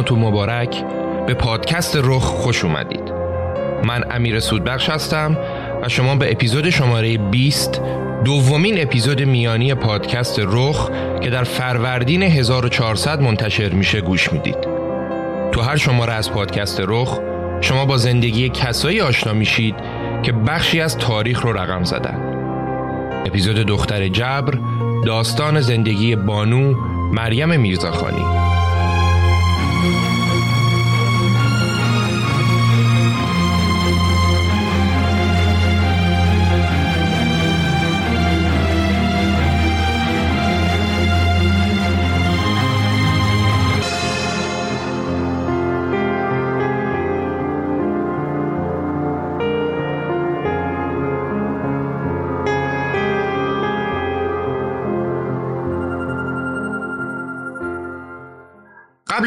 سلام 0.00 0.08
سال 0.08 0.18
نو 0.18 0.22
تو 0.22 0.30
مبارک 0.30 0.84
به 1.26 1.34
پادکست 1.34 1.96
رخ 1.96 2.22
خوش 2.22 2.64
اومدید. 2.64 3.12
من 3.84 4.04
امیر 4.10 4.40
سودبخش 4.40 4.90
هستم 4.90 5.38
و 5.82 5.88
شما 5.88 6.14
به 6.14 6.32
اپیزود 6.32 6.70
شماره 6.70 7.18
20 7.18 7.80
دومین 8.24 8.82
اپیزود 8.82 9.22
میانی 9.22 9.74
پادکست 9.74 10.38
رخ 10.38 10.90
که 11.20 11.30
در 11.30 11.44
فروردین 11.44 12.22
1400 12.22 13.20
منتشر 13.20 13.68
میشه 13.68 14.00
گوش 14.00 14.32
می‌دید. 14.32 14.58
تو 15.52 15.60
هر 15.60 15.76
شماره 15.76 16.12
از 16.12 16.32
پادکست 16.32 16.82
رخ 16.88 17.18
شما 17.60 17.84
با 17.84 17.96
زندگی 17.96 18.48
کسایی 18.48 19.00
آشنا 19.00 19.32
میشید 19.32 19.74
که 20.22 20.32
بخشی 20.32 20.80
از 20.80 20.98
تاریخ 20.98 21.42
رو 21.42 21.52
رقم 21.52 21.84
زدن. 21.84 22.20
اپیزود 23.26 23.56
دختر 23.56 24.08
جبر 24.08 24.58
داستان 25.06 25.60
زندگی 25.60 26.16
بانو 26.16 26.74
مریم 27.12 27.60
میرزاخانی. 27.60 28.49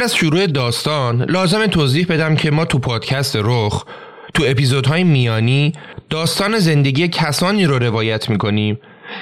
از 0.03 0.15
شروع 0.15 0.47
داستان 0.47 1.23
لازم 1.23 1.67
توضیح 1.67 2.05
بدم 2.09 2.35
که 2.35 2.51
ما 2.51 2.65
تو 2.65 2.79
پادکست 2.79 3.35
رخ 3.35 3.85
تو 4.33 4.43
اپیزودهای 4.47 5.03
میانی 5.03 5.73
داستان 6.09 6.59
زندگی 6.59 7.07
کسانی 7.07 7.65
رو 7.65 7.79
روایت 7.79 8.29
می‌کنیم 8.29 8.79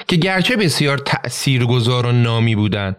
که 0.08 0.16
گرچه 0.16 0.56
بسیار 0.56 0.98
تأثیرگذار 0.98 2.06
و 2.06 2.12
نامی 2.12 2.56
بودن 2.56 2.96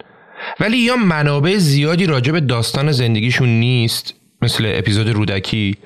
ولی 0.59 0.77
یا 0.77 0.95
منابع 0.95 1.57
زیادی 1.57 2.05
راجع 2.05 2.31
به 2.31 2.39
داستان 2.39 2.91
زندگیشون 2.91 3.49
نیست 3.49 4.13
مثل 4.41 4.71
اپیزود 4.75 5.09
رودکی 5.09 5.77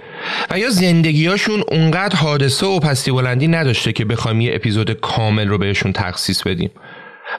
و 0.52 0.60
یا 0.60 0.70
زندگیاشون 0.70 1.64
اونقدر 1.68 2.16
حادثه 2.16 2.66
و 2.66 2.80
پستی 2.80 3.12
بلندی 3.12 3.48
نداشته 3.48 3.94
که 3.94 4.06
بخوایم 4.06 4.42
یه 4.42 4.56
اپیزود 4.56 4.92
کامل 4.92 5.48
رو 5.48 5.58
بهشون 5.58 5.94
تخصیص 5.94 6.44
بدیم. 6.44 6.72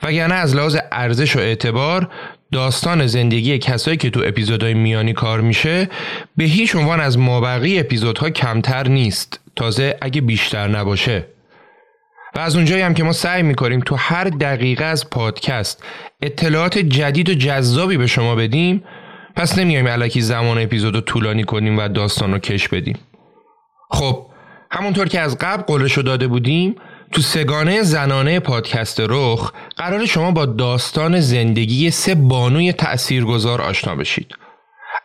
وگرنه 0.02 0.34
از 0.34 0.56
لحاظ 0.56 0.76
ارزش 0.92 1.36
و 1.36 1.38
اعتبار 1.38 2.08
داستان 2.52 3.06
زندگی 3.06 3.58
کسایی 3.58 3.96
که 3.96 4.10
تو 4.10 4.22
اپیزودهای 4.26 4.74
میانی 4.74 5.12
کار 5.12 5.40
میشه 5.40 5.88
به 6.36 6.44
هیچ 6.44 6.76
عنوان 6.76 7.00
از 7.00 7.18
مابقی 7.18 7.78
اپیزودها 7.78 8.30
کمتر 8.30 8.88
نیست. 8.88 9.40
تازه 9.56 9.96
اگه 10.00 10.20
بیشتر 10.20 10.68
نباشه. 10.68 11.26
و 12.34 12.40
از 12.40 12.56
اونجایی 12.56 12.82
هم 12.82 12.94
که 12.94 13.04
ما 13.04 13.12
سعی 13.12 13.42
می‌کنیم 13.42 13.80
تو 13.80 13.94
هر 13.94 14.24
دقیقه 14.24 14.84
از 14.84 15.10
پادکست 15.10 15.84
اطلاعات 16.22 16.78
جدید 16.78 17.30
و 17.30 17.34
جذابی 17.34 17.96
به 17.96 18.06
شما 18.06 18.34
بدیم 18.34 18.84
پس 19.36 19.58
نمیایم 19.58 19.88
علکی 19.88 20.20
زمان 20.20 20.58
اپیزود 20.58 20.94
رو 20.94 21.00
طولانی 21.00 21.44
کنیم 21.44 21.78
و 21.78 21.88
داستان 21.88 22.32
رو 22.32 22.38
کش 22.38 22.68
بدیم. 22.68 22.98
خب 23.90 24.26
همونطور 24.70 25.08
که 25.08 25.20
از 25.20 25.38
قبل 25.38 25.62
قولش 25.62 25.98
داده 25.98 26.26
بودیم 26.28 26.76
تو 27.12 27.22
سگانه 27.22 27.82
زنانه 27.82 28.40
پادکست 28.40 29.00
رخ 29.00 29.52
قرار 29.76 30.06
شما 30.06 30.30
با 30.30 30.46
داستان 30.46 31.20
زندگی 31.20 31.90
سه 31.90 32.14
بانوی 32.14 32.72
تأثیرگذار 32.72 33.62
آشنا 33.62 33.96
بشید. 33.96 34.34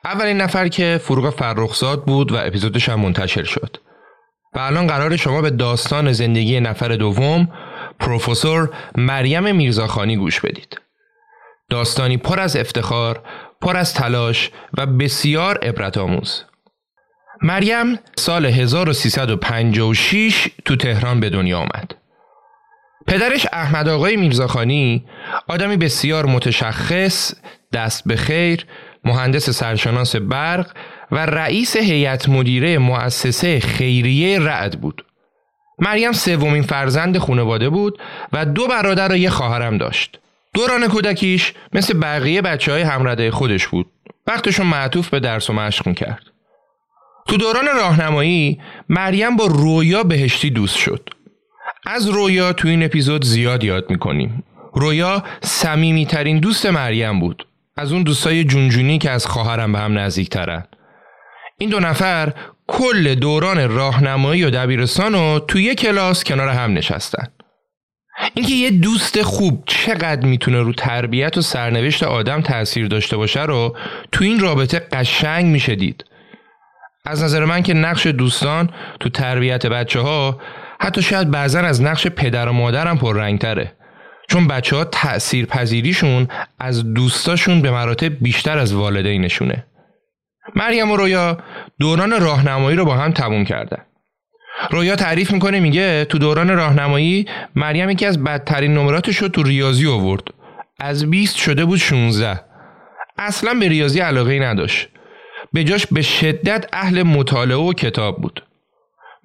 اولین 0.05 0.37
نفر 0.37 0.67
که 0.67 0.99
فروغ 1.03 1.29
فرخزاد 1.29 2.05
بود 2.05 2.31
و 2.31 2.35
اپیزودش 2.35 2.89
هم 2.89 2.99
منتشر 2.99 3.43
شد. 3.43 3.77
و 4.55 4.59
الان 4.59 4.87
قرار 4.87 5.15
شما 5.15 5.41
به 5.41 5.49
داستان 5.49 6.11
زندگی 6.11 6.59
نفر 6.59 6.87
دوم 6.87 7.47
پروفسور 7.99 8.69
مریم 8.95 9.55
میرزاخانی 9.55 10.17
گوش 10.17 10.39
بدید. 10.39 10.81
داستانی 11.69 12.17
پر 12.17 12.39
از 12.39 12.55
افتخار، 12.55 13.21
پر 13.61 13.77
از 13.77 13.93
تلاش 13.93 14.51
و 14.77 14.85
بسیار 14.85 15.57
عبرت 15.57 15.97
آموز. 15.97 16.43
مریم 17.43 17.99
سال 18.17 18.45
1356 18.45 20.47
تو 20.65 20.75
تهران 20.75 21.19
به 21.19 21.29
دنیا 21.29 21.59
آمد. 21.59 21.95
پدرش 23.07 23.47
احمد 23.53 23.87
آقای 23.87 24.15
میرزاخانی 24.15 25.05
آدمی 25.47 25.77
بسیار 25.77 26.25
متشخص، 26.25 27.33
دست 27.73 28.03
به 28.05 28.15
خیر، 28.15 28.65
مهندس 29.03 29.49
سرشناس 29.49 30.15
برق 30.15 30.71
و 31.11 31.25
رئیس 31.25 31.77
هیئت 31.77 32.29
مدیره 32.29 32.77
مؤسسه 32.77 33.59
خیریه 33.59 34.39
رعد 34.39 34.81
بود. 34.81 35.05
مریم 35.79 36.11
سومین 36.11 36.63
فرزند 36.63 37.17
خانواده 37.17 37.69
بود 37.69 37.99
و 38.33 38.45
دو 38.45 38.67
برادر 38.67 39.11
و 39.11 39.15
یه 39.15 39.29
خواهرم 39.29 39.77
داشت. 39.77 40.19
دوران 40.53 40.87
کودکیش 40.87 41.53
مثل 41.73 41.99
بقیه 41.99 42.41
بچه 42.41 42.71
های 42.71 42.81
همرده 42.81 43.31
خودش 43.31 43.67
بود. 43.67 43.91
وقتشون 44.27 44.65
معطوف 44.65 45.09
به 45.09 45.19
درس 45.19 45.49
و 45.49 45.53
مشق 45.53 45.87
می‌کرد. 45.87 46.32
تو 47.27 47.37
دوران 47.37 47.65
راهنمایی 47.75 48.61
مریم 48.89 49.35
با 49.35 49.45
رویا 49.45 50.03
بهشتی 50.03 50.49
دوست 50.49 50.77
شد. 50.77 51.09
از 51.85 52.09
رویا 52.09 52.53
تو 52.53 52.67
این 52.67 52.83
اپیزود 52.83 53.25
زیاد 53.25 53.63
یاد 53.63 53.89
می‌کنیم. 53.89 54.43
رویا 54.73 55.23
سمیمی 55.41 56.05
ترین 56.05 56.39
دوست 56.39 56.65
مریم 56.65 57.19
بود. 57.19 57.47
از 57.77 57.91
اون 57.91 58.03
دوستای 58.03 58.43
جونجونی 58.43 58.97
که 58.97 59.09
از 59.11 59.25
خواهرم 59.25 59.71
به 59.71 59.79
هم 59.79 59.97
نزدیک 59.97 60.29
ترن. 60.29 60.63
این 61.57 61.69
دو 61.69 61.79
نفر 61.79 62.33
کل 62.67 63.15
دوران 63.15 63.69
راهنمایی 63.69 64.43
و 64.43 64.49
دبیرستان 64.49 65.13
رو 65.13 65.39
توی 65.47 65.75
کلاس 65.75 66.23
کنار 66.23 66.49
هم 66.49 66.73
نشستن. 66.73 67.27
اینکه 68.33 68.53
یه 68.53 68.69
دوست 68.69 69.21
خوب 69.21 69.63
چقدر 69.65 70.25
می‌تونه 70.25 70.61
رو 70.61 70.73
تربیت 70.73 71.37
و 71.37 71.41
سرنوشت 71.41 72.03
آدم 72.03 72.41
تاثیر 72.41 72.87
داشته 72.87 73.17
باشه 73.17 73.43
رو 73.43 73.77
تو 74.11 74.23
این 74.23 74.39
رابطه 74.39 74.79
قشنگ 74.79 75.45
میشه 75.45 75.75
دید. 75.75 76.05
از 77.05 77.23
نظر 77.23 77.45
من 77.45 77.63
که 77.63 77.73
نقش 77.73 78.07
دوستان 78.07 78.69
تو 78.99 79.09
تربیت 79.09 79.65
بچه 79.65 79.99
ها 79.99 80.39
حتی 80.79 81.01
شاید 81.01 81.31
بعضا 81.31 81.59
از 81.59 81.81
نقش 81.81 82.07
پدر 82.07 82.49
و 82.49 82.53
مادرم 82.53 82.97
پررنگ 82.97 83.39
تره 83.39 83.71
چون 84.29 84.47
بچه 84.47 84.75
ها 84.75 84.83
تأثیر 84.83 85.45
پذیریشون 85.45 86.27
از 86.59 86.93
دوستاشون 86.93 87.61
به 87.61 87.71
مراتب 87.71 88.23
بیشتر 88.23 88.57
از 88.57 88.73
والدینشونه. 88.73 89.65
مریم 90.55 90.91
و 90.91 90.95
رویا 90.95 91.37
دوران 91.79 92.21
راهنمایی 92.21 92.77
رو 92.77 92.85
با 92.85 92.95
هم 92.95 93.11
تموم 93.11 93.45
کردن. 93.45 93.81
رویا 94.71 94.95
تعریف 94.95 95.31
می‌کنه 95.31 95.59
میگه 95.59 96.05
تو 96.05 96.17
دوران 96.17 96.49
راهنمایی 96.49 97.25
مریم 97.55 97.89
یکی 97.89 98.05
از 98.05 98.23
بدترین 98.23 98.73
نمراتش 98.73 99.17
رو 99.17 99.27
تو 99.27 99.43
ریاضی 99.43 99.87
آورد. 99.87 100.23
از 100.79 101.09
20 101.09 101.35
شده 101.37 101.65
بود 101.65 101.79
16 101.79 102.41
اصلا 103.17 103.53
به 103.53 103.69
ریاضی 103.69 103.99
علاقه 103.99 104.39
نداشت. 104.39 104.92
به 105.53 105.63
جاش 105.63 105.87
به 105.87 106.01
شدت 106.01 106.65
اهل 106.73 107.03
مطالعه 107.03 107.57
و 107.57 107.73
کتاب 107.73 108.21
بود. 108.21 108.43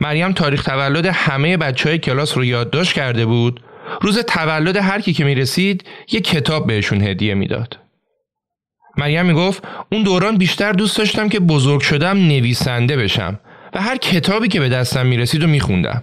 مریم 0.00 0.32
تاریخ 0.32 0.62
تولد 0.64 1.06
همه 1.06 1.56
بچه 1.56 1.88
های 1.88 1.98
کلاس 1.98 2.36
رو 2.36 2.44
یادداشت 2.44 2.92
کرده 2.92 3.26
بود. 3.26 3.62
روز 4.00 4.18
تولد 4.18 4.76
هر 4.76 5.00
کی 5.00 5.12
که 5.12 5.24
می‌رسید 5.24 5.84
یه 6.12 6.20
کتاب 6.20 6.66
بهشون 6.66 7.02
هدیه 7.02 7.34
می‌داد. 7.34 7.78
مریم 8.96 9.26
می‌گفت 9.26 9.62
اون 9.92 10.02
دوران 10.02 10.36
بیشتر 10.36 10.72
دوست 10.72 10.98
داشتم 10.98 11.28
که 11.28 11.40
بزرگ 11.40 11.80
شدم 11.80 12.16
نویسنده 12.16 12.96
بشم 12.96 13.40
و 13.74 13.82
هر 13.82 13.96
کتابی 13.96 14.48
که 14.48 14.60
به 14.60 14.68
دستم 14.68 15.06
می‌رسید 15.06 15.44
و 15.44 15.46
میخوندم. 15.46 16.02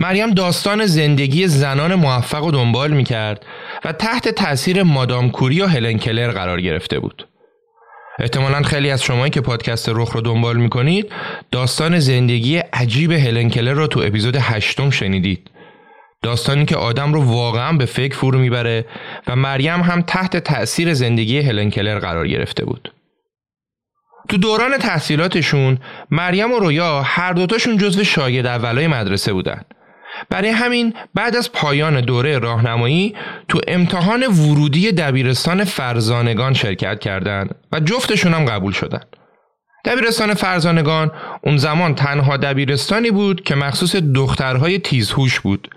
مریم 0.00 0.30
داستان 0.30 0.86
زندگی 0.86 1.46
زنان 1.46 1.94
موفق 1.94 2.44
و 2.44 2.50
دنبال 2.50 2.90
می‌کرد 2.90 3.46
و 3.84 3.92
تحت 3.92 4.28
تاثیر 4.28 4.82
مادام 4.82 5.30
کوری 5.30 5.60
و 5.60 5.66
هلن 5.66 5.98
کلر 5.98 6.30
قرار 6.30 6.60
گرفته 6.60 6.98
بود. 6.98 7.28
احتمالا 8.18 8.62
خیلی 8.62 8.90
از 8.90 9.02
شمایی 9.02 9.30
که 9.30 9.40
پادکست 9.40 9.88
رخ 9.88 10.12
رو 10.12 10.20
دنبال 10.20 10.56
می‌کنید 10.56 11.12
داستان 11.50 11.98
زندگی 11.98 12.56
عجیب 12.56 13.12
هلن 13.12 13.50
کلر 13.50 13.72
رو 13.72 13.86
تو 13.86 14.00
اپیزود 14.00 14.36
هشتم 14.36 14.90
شنیدید. 14.90 15.50
داستانی 16.22 16.64
که 16.64 16.76
آدم 16.76 17.14
رو 17.14 17.22
واقعا 17.22 17.72
به 17.72 17.86
فکر 17.86 18.16
فرو 18.16 18.38
می‌بره 18.38 18.84
و 19.26 19.36
مریم 19.36 19.80
هم 19.80 20.02
تحت 20.02 20.36
تأثیر 20.36 20.94
زندگی 20.94 21.38
هلن 21.38 21.70
کلر 21.70 21.98
قرار 21.98 22.28
گرفته 22.28 22.64
بود. 22.64 22.92
تو 24.28 24.36
دوران 24.36 24.78
تحصیلاتشون 24.78 25.78
مریم 26.10 26.52
و 26.52 26.58
رویا 26.58 27.02
هر 27.02 27.32
دوتاشون 27.32 27.78
جزو 27.78 28.04
شاگرد 28.04 28.46
اولای 28.46 28.86
مدرسه 28.86 29.32
بودن. 29.32 29.62
برای 30.30 30.50
همین 30.50 30.94
بعد 31.14 31.36
از 31.36 31.52
پایان 31.52 32.00
دوره 32.00 32.38
راهنمایی 32.38 33.14
تو 33.48 33.60
امتحان 33.68 34.26
ورودی 34.26 34.92
دبیرستان 34.92 35.64
فرزانگان 35.64 36.54
شرکت 36.54 37.00
کردند 37.00 37.54
و 37.72 37.80
جفتشون 37.80 38.34
هم 38.34 38.44
قبول 38.44 38.72
شدن. 38.72 39.00
دبیرستان 39.84 40.34
فرزانگان 40.34 41.10
اون 41.42 41.56
زمان 41.56 41.94
تنها 41.94 42.36
دبیرستانی 42.36 43.10
بود 43.10 43.42
که 43.42 43.54
مخصوص 43.54 43.96
دخترهای 43.96 44.78
تیزهوش 44.78 45.40
بود. 45.40 45.70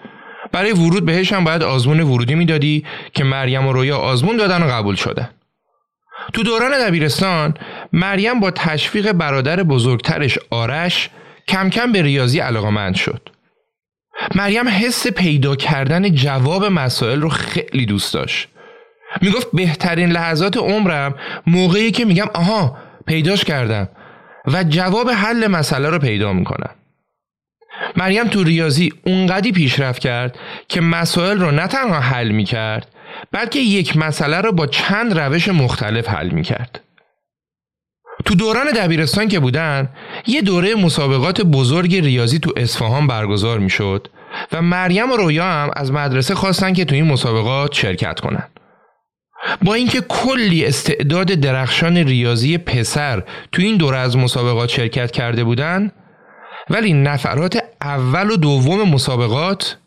برای 0.52 0.72
ورود 0.72 1.06
بهش 1.06 1.34
هم 1.34 1.44
باید 1.44 1.64
آزمون 1.64 2.00
ورودی 2.00 2.36
می‌دادی 2.36 2.86
که 3.14 3.24
مریم 3.24 3.68
و 3.68 3.74
رویا 3.74 3.98
آزمون 3.98 4.38
دادن 4.38 4.64
و 4.64 4.68
قبول 4.68 4.96
شدن. 4.96 5.30
تو 6.34 6.44
دوران 6.44 6.72
دبیرستان 6.88 7.54
مریم 7.94 8.40
با 8.40 8.52
تشویق 8.52 9.12
برادر 9.12 9.64
بزرگترش 9.64 10.40
آرش 10.50 11.10
کم 11.48 11.70
کم 11.70 11.92
به 11.92 12.02
ریاضی 12.02 12.40
علاقمند 12.40 12.96
شد. 12.96 13.30
مریم 14.36 14.68
حس 14.68 15.08
پیدا 15.08 15.56
کردن 15.56 16.16
جواب 16.16 16.66
مسائل 16.66 17.22
رو 17.22 17.30
خیلی 17.30 17.86
دوست 17.86 18.14
داشت 18.14 18.48
می‌گفت 19.22 19.48
بهترین 19.54 20.12
لحظات 20.12 20.58
عمرم 20.58 21.16
موقعی 21.48 21.92
که 21.92 22.06
میگم 22.06 22.28
آها 22.34 22.78
پیداش 23.08 23.44
کردم 23.44 23.90
و 24.46 24.64
جواب 24.64 25.10
حل 25.10 25.48
مسئله 25.48 25.90
رو 25.90 26.00
پیدا 26.00 26.34
می‌کنم 26.34 26.70
مریم 27.96 28.28
تو 28.28 28.44
ریاضی 28.44 28.94
اونقدی 29.06 29.52
پیشرفت 29.52 30.02
کرد 30.02 30.38
که 30.68 30.82
مسائل 30.82 31.38
رو 31.40 31.52
نه 31.52 31.68
تنها 31.68 32.00
حل 32.00 32.30
می 32.30 32.44
کرد 32.44 32.88
بلکه 33.32 33.60
یک 33.60 33.98
مسئله 33.98 34.42
رو 34.42 34.52
با 34.52 34.68
چند 34.68 35.20
روش 35.20 35.48
مختلف 35.48 36.10
حل 36.10 36.30
می 36.30 36.44
کرد. 36.44 36.82
تو 38.26 38.36
دوران 38.36 38.72
دبیرستان 38.76 39.28
که 39.28 39.40
بودن 39.40 39.90
یه 40.28 40.42
دوره 40.42 40.76
مسابقات 40.76 41.42
بزرگ 41.42 41.96
ریاضی 41.96 42.40
تو 42.40 42.54
اصفهان 42.58 43.08
برگزار 43.08 43.60
می 43.60 43.70
شد 43.70 44.08
و 44.52 44.62
مریم 44.62 45.12
و 45.12 45.16
رویا 45.16 45.46
هم 45.46 45.70
از 45.76 45.92
مدرسه 45.92 46.36
خواستن 46.36 46.74
که 46.74 46.86
تو 46.86 46.96
این 46.96 47.06
مسابقات 47.06 47.74
شرکت 47.74 48.20
کنن. 48.20 48.48
با 49.62 49.74
اینکه 49.74 50.02
کلی 50.02 50.66
استعداد 50.66 51.28
درخشان 51.28 51.98
ریاضی 51.98 52.58
پسر 52.58 53.24
تو 53.52 53.62
این 53.62 53.78
دوره 53.78 53.98
از 53.98 54.18
مسابقات 54.18 54.70
شرکت 54.70 55.12
کرده 55.12 55.44
بودن 55.44 55.92
ولی 56.70 56.94
نفرات 56.94 57.64
اول 57.82 58.32
و 58.32 58.38
دوم 58.38 58.90
مسابقات 58.90 59.78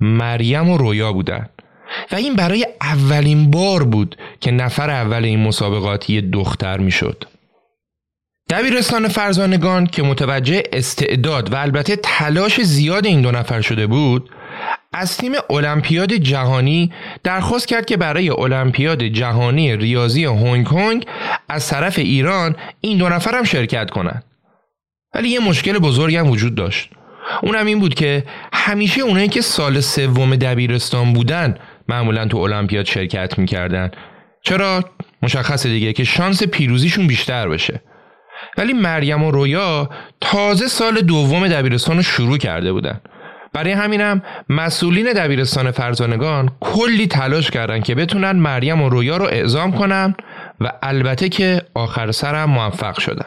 مریم 0.00 0.70
و 0.70 0.78
رویا 0.78 1.12
بودن 1.12 1.48
و 2.12 2.16
این 2.16 2.36
برای 2.36 2.66
اولین 2.80 3.50
بار 3.50 3.84
بود 3.84 4.16
که 4.40 4.50
نفر 4.50 4.90
اول 4.90 5.24
این 5.24 5.40
مسابقات 5.40 6.10
یه 6.10 6.20
دختر 6.20 6.78
می‌شد. 6.78 7.24
دبیرستان 8.52 9.08
فرزانگان 9.08 9.86
که 9.86 10.02
متوجه 10.02 10.62
استعداد 10.72 11.52
و 11.52 11.56
البته 11.56 11.96
تلاش 11.96 12.60
زیاد 12.60 13.06
این 13.06 13.22
دو 13.22 13.30
نفر 13.30 13.60
شده 13.60 13.86
بود 13.86 14.30
از 14.92 15.16
تیم 15.16 15.32
المپیاد 15.50 16.12
جهانی 16.12 16.92
درخواست 17.24 17.68
کرد 17.68 17.86
که 17.86 17.96
برای 17.96 18.30
المپیاد 18.30 19.02
جهانی 19.02 19.76
ریاضی 19.76 20.24
هنگ 20.24 20.66
کنگ 20.66 21.06
از 21.48 21.68
طرف 21.68 21.98
ایران 21.98 22.56
این 22.80 22.98
دو 22.98 23.08
نفر 23.08 23.34
هم 23.38 23.44
شرکت 23.44 23.90
کنند. 23.90 24.24
ولی 25.14 25.28
یه 25.28 25.40
مشکل 25.40 25.78
بزرگی 25.78 26.16
هم 26.16 26.30
وجود 26.30 26.54
داشت. 26.54 26.90
اونم 27.42 27.66
این 27.66 27.80
بود 27.80 27.94
که 27.94 28.24
همیشه 28.52 29.00
اونایی 29.00 29.28
که 29.28 29.40
سال 29.40 29.80
سوم 29.80 30.36
دبیرستان 30.36 31.12
بودن 31.12 31.58
معمولا 31.88 32.26
تو 32.26 32.38
المپیاد 32.38 32.86
شرکت 32.86 33.38
می‌کردن. 33.38 33.90
چرا؟ 34.42 34.84
مشخصه 35.22 35.68
دیگه 35.68 35.92
که 35.92 36.04
شانس 36.04 36.42
پیروزیشون 36.42 37.06
بیشتر 37.06 37.48
بشه. 37.48 37.80
ولی 38.58 38.72
مریم 38.72 39.22
و 39.22 39.30
رویا 39.30 39.90
تازه 40.20 40.68
سال 40.68 41.00
دوم 41.00 41.48
دبیرستان 41.48 41.96
رو 41.96 42.02
شروع 42.02 42.38
کرده 42.38 42.72
بودن. 42.72 43.00
برای 43.52 43.72
همینم 43.72 44.22
مسئولین 44.48 45.12
دبیرستان 45.12 45.70
فرزانگان 45.70 46.50
کلی 46.60 47.06
تلاش 47.06 47.50
کردن 47.50 47.80
که 47.80 47.94
بتونن 47.94 48.32
مریم 48.32 48.82
و 48.82 48.88
رویا 48.88 49.16
رو 49.16 49.24
اعزام 49.24 49.72
کنن 49.72 50.14
و 50.60 50.72
البته 50.82 51.28
که 51.28 51.62
آخر 51.74 52.12
سرم 52.12 52.50
موفق 52.50 52.98
شدن. 52.98 53.26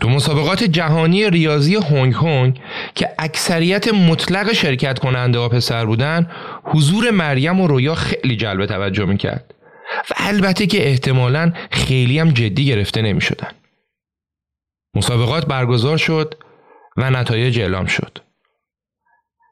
تو 0.00 0.08
مسابقات 0.08 0.64
جهانی 0.64 1.30
ریاضی 1.30 1.76
هنگ 1.76 2.14
کنگ 2.14 2.60
که 2.94 3.08
اکثریت 3.18 3.94
مطلق 3.94 4.52
شرکت 4.52 4.98
کننده 4.98 5.38
ها 5.38 5.48
پسر 5.48 5.86
بودن 5.86 6.30
حضور 6.64 7.10
مریم 7.10 7.60
و 7.60 7.66
رویا 7.66 7.94
خیلی 7.94 8.36
جلب 8.36 8.66
توجه 8.66 9.04
می‌کرد. 9.04 9.51
و 10.10 10.14
البته 10.16 10.66
که 10.66 10.88
احتمالا 10.88 11.52
خیلی 11.70 12.18
هم 12.18 12.30
جدی 12.30 12.66
گرفته 12.66 13.02
نمی 13.02 13.20
شدن. 13.20 13.50
مسابقات 14.94 15.46
برگزار 15.46 15.96
شد 15.96 16.34
و 16.96 17.10
نتایج 17.10 17.60
اعلام 17.60 17.86
شد. 17.86 18.18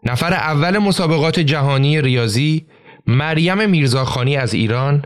نفر 0.05 0.35
اول 0.35 0.79
مسابقات 0.79 1.41
جهانی 1.41 2.03
ریاضی 2.03 2.67
مریم 3.07 3.71
میرزاخانی 3.71 4.37
از 4.37 4.55
ایران 4.55 5.05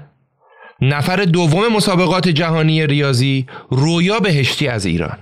نفر 0.81 1.17
دوم 1.17 1.69
مسابقات 1.69 2.29
جهانی 2.29 2.87
ریاضی 2.87 3.47
رویا 3.71 4.21
بهشتی 4.21 4.69
از 4.69 4.87
ایران 4.87 5.19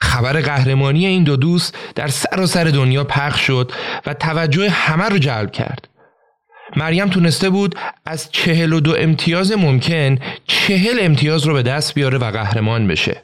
خبر 0.00 0.40
قهرمانی 0.40 1.06
این 1.06 1.24
دو 1.24 1.36
دوست 1.36 1.78
در 1.94 2.08
سراسر 2.08 2.64
دنیا 2.64 3.04
پخش 3.04 3.40
شد 3.40 3.72
و 4.06 4.14
توجه 4.14 4.70
همه 4.70 5.04
رو 5.04 5.18
جلب 5.18 5.50
کرد. 5.50 5.88
مریم 6.76 7.08
تونسته 7.08 7.50
بود 7.50 7.74
از 8.06 8.32
چهل 8.32 8.72
و 8.72 8.80
دو 8.80 8.96
امتیاز 8.98 9.52
ممکن 9.52 10.18
چهل 10.46 10.98
امتیاز 11.00 11.46
رو 11.46 11.54
به 11.54 11.62
دست 11.62 11.94
بیاره 11.94 12.18
و 12.18 12.30
قهرمان 12.30 12.88
بشه. 12.88 13.22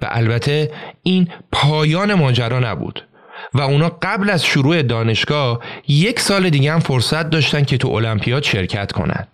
و 0.00 0.08
البته 0.10 0.72
این 1.02 1.28
پایان 1.52 2.14
ماجرا 2.14 2.58
نبود 2.58 3.08
و 3.54 3.60
اونا 3.60 3.88
قبل 4.02 4.30
از 4.30 4.44
شروع 4.44 4.82
دانشگاه 4.82 5.60
یک 5.88 6.20
سال 6.20 6.50
دیگه 6.50 6.72
هم 6.72 6.80
فرصت 6.80 7.30
داشتن 7.30 7.64
که 7.64 7.78
تو 7.78 7.88
المپیاد 7.88 8.42
شرکت 8.42 8.92
کنند. 8.92 9.28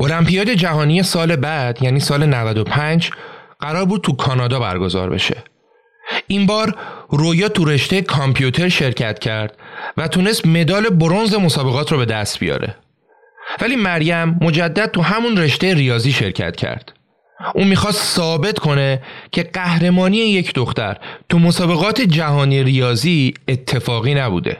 المپیاد 0.00 0.50
جهانی 0.50 1.02
سال 1.02 1.36
بعد 1.36 1.82
یعنی 1.82 2.00
سال 2.00 2.26
95 2.26 3.10
قرار 3.60 3.84
بود 3.84 4.00
تو 4.00 4.12
کانادا 4.12 4.60
برگزار 4.60 5.10
بشه 5.10 5.44
این 6.26 6.46
بار 6.46 6.76
رویا 7.08 7.48
تو 7.48 7.64
رشته 7.64 8.02
کامپیوتر 8.02 8.68
شرکت 8.68 9.18
کرد 9.18 9.56
و 9.96 10.08
تونست 10.08 10.46
مدال 10.46 10.88
برونز 10.88 11.34
مسابقات 11.34 11.92
رو 11.92 11.98
به 11.98 12.04
دست 12.04 12.38
بیاره. 12.38 12.74
ولی 13.60 13.76
مریم 13.76 14.38
مجدد 14.40 14.90
تو 14.90 15.02
همون 15.02 15.36
رشته 15.36 15.74
ریاضی 15.74 16.12
شرکت 16.12 16.56
کرد. 16.56 16.92
اون 17.54 17.66
می‌خواست 17.66 18.02
ثابت 18.16 18.58
کنه 18.58 19.02
که 19.32 19.42
قهرمانی 19.42 20.16
یک 20.16 20.54
دختر 20.54 20.96
تو 21.28 21.38
مسابقات 21.38 22.00
جهانی 22.00 22.62
ریاضی 22.62 23.34
اتفاقی 23.48 24.14
نبوده. 24.14 24.56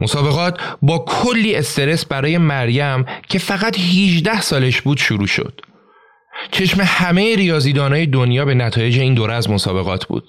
مسابقات 0.00 0.60
با 0.82 0.98
کلی 0.98 1.54
استرس 1.54 2.04
برای 2.04 2.38
مریم 2.38 3.04
که 3.28 3.38
فقط 3.38 3.78
18 3.78 4.40
سالش 4.40 4.80
بود 4.80 4.98
شروع 4.98 5.26
شد. 5.26 5.60
چشم 6.50 6.80
همه 6.84 7.36
ریاضیدانای 7.36 8.06
دنیا 8.06 8.44
به 8.44 8.54
نتایج 8.54 8.98
این 8.98 9.14
دوره 9.14 9.34
از 9.34 9.50
مسابقات 9.50 10.04
بود. 10.04 10.24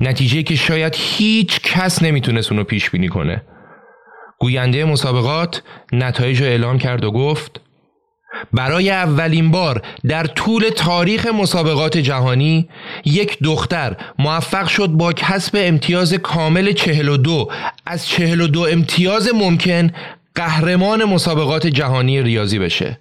نتیجه 0.00 0.42
که 0.42 0.56
شاید 0.56 0.94
هیچ 0.98 1.60
کس 1.60 2.02
نمی‌تونست 2.02 2.52
اونو 2.52 2.64
پیش 2.64 2.90
بینی 2.90 3.08
کنه. 3.08 3.42
گوینده 4.38 4.84
مسابقات 4.84 5.62
نتایج 5.92 6.42
رو 6.42 6.46
اعلام 6.46 6.78
کرد 6.78 7.04
و 7.04 7.10
گفت 7.10 7.60
برای 8.52 8.90
اولین 8.90 9.50
بار 9.50 9.82
در 10.08 10.24
طول 10.24 10.68
تاریخ 10.76 11.26
مسابقات 11.26 11.96
جهانی 11.98 12.68
یک 13.04 13.38
دختر 13.42 13.96
موفق 14.18 14.66
شد 14.66 14.86
با 14.86 15.12
کسب 15.12 15.58
امتیاز 15.60 16.14
کامل 16.14 16.72
42 16.72 17.48
از 17.86 18.08
42 18.08 18.60
امتیاز 18.60 19.30
ممکن 19.34 19.90
قهرمان 20.34 21.04
مسابقات 21.04 21.66
جهانی 21.66 22.22
ریاضی 22.22 22.58
بشه. 22.58 22.98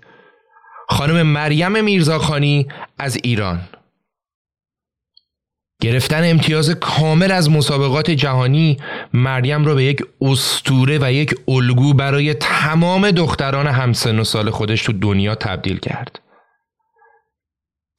خانم 0.90 1.22
مریم 1.22 1.84
میرزاخانی 1.84 2.68
از 2.98 3.18
ایران 3.24 3.62
گرفتن 5.82 6.30
امتیاز 6.30 6.70
کامل 6.70 7.32
از 7.32 7.52
مسابقات 7.52 8.12
جهانی 8.12 8.78
مریم 9.14 9.66
را 9.66 9.76
به 9.76 9.84
یک 9.84 10.02
استوره 10.22 11.00
و 11.02 11.12
یک 11.12 11.36
الگو 11.48 11.94
برای 11.94 12.34
تمام 12.34 13.12
دختران 13.12 13.68
همسن 13.68 14.20
و 14.20 14.24
سال 14.24 14.50
خودش 14.50 14.84
تو 14.84 14.94
دنیا 14.94 15.36
تبدیل 15.36 15.78
کرد. 15.80 16.20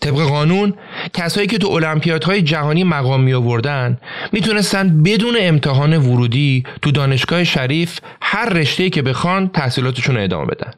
طبق 0.00 0.21
قانون 0.21 0.75
کسایی 1.12 1.47
که 1.47 1.59
تو 1.59 1.69
المپیادهای 1.69 2.43
جهانی 2.43 2.85
مقام 2.85 3.23
می 3.23 3.35
آوردن 3.35 3.99
می‌تونستن 4.33 5.02
بدون 5.02 5.37
امتحان 5.40 5.97
ورودی 5.97 6.64
تو 6.83 6.90
دانشگاه 6.90 7.45
شریف 7.45 8.00
هر 8.23 8.49
رشته 8.49 8.90
که 8.90 9.02
بخوان 9.02 9.49
تحصیلاتشون 9.49 10.16
ادامه 10.16 10.47
بدن. 10.47 10.71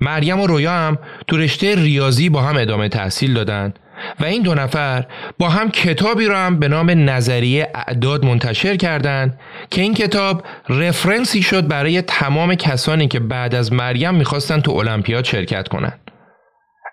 مریم 0.00 0.40
و 0.40 0.46
رویا 0.46 0.72
هم 0.72 0.98
تو 1.26 1.36
رشته 1.36 1.74
ریاضی 1.74 2.28
با 2.28 2.42
هم 2.42 2.56
ادامه 2.56 2.88
تحصیل 2.88 3.34
دادن 3.34 3.74
و 4.20 4.24
این 4.24 4.42
دو 4.42 4.54
نفر 4.54 5.06
با 5.38 5.48
هم 5.48 5.70
کتابی 5.70 6.26
را 6.26 6.38
هم 6.38 6.58
به 6.58 6.68
نام 6.68 6.90
نظریه 7.10 7.70
اعداد 7.74 8.24
منتشر 8.24 8.76
کردند 8.76 9.40
که 9.70 9.82
این 9.82 9.94
کتاب 9.94 10.42
رفرنسی 10.68 11.42
شد 11.42 11.68
برای 11.68 12.02
تمام 12.02 12.54
کسانی 12.54 13.08
که 13.08 13.20
بعد 13.20 13.54
از 13.54 13.72
مریم 13.72 14.14
می‌خواستن 14.14 14.60
تو 14.60 14.72
المپیاد 14.72 15.24
شرکت 15.24 15.68
کنند. 15.68 16.00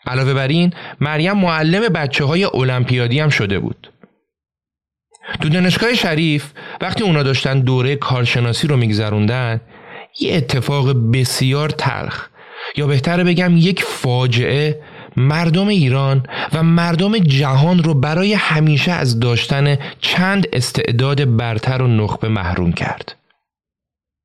علاوه 0.07 0.33
بر 0.33 0.47
این 0.47 0.73
مریم 1.01 1.37
معلم 1.37 1.81
بچه 1.81 2.25
های 2.25 2.43
المپیادی 2.43 3.19
هم 3.19 3.29
شده 3.29 3.59
بود. 3.59 3.91
تو 5.41 5.49
دانشگاه 5.49 5.93
شریف 5.93 6.51
وقتی 6.81 7.03
اونا 7.03 7.23
داشتن 7.23 7.59
دوره 7.59 7.95
کارشناسی 7.95 8.67
رو 8.67 8.77
میگذروندن 8.77 9.61
یه 10.19 10.35
اتفاق 10.35 11.11
بسیار 11.13 11.69
تلخ 11.69 12.27
یا 12.77 12.87
بهتره 12.87 13.23
بگم 13.23 13.57
یک 13.57 13.83
فاجعه 13.83 14.81
مردم 15.17 15.67
ایران 15.67 16.23
و 16.53 16.63
مردم 16.63 17.17
جهان 17.17 17.83
رو 17.83 17.93
برای 17.93 18.33
همیشه 18.33 18.91
از 18.91 19.19
داشتن 19.19 19.77
چند 20.01 20.47
استعداد 20.53 21.37
برتر 21.37 21.81
و 21.81 21.87
نخبه 21.87 22.29
محروم 22.29 22.71
کرد. 22.71 23.15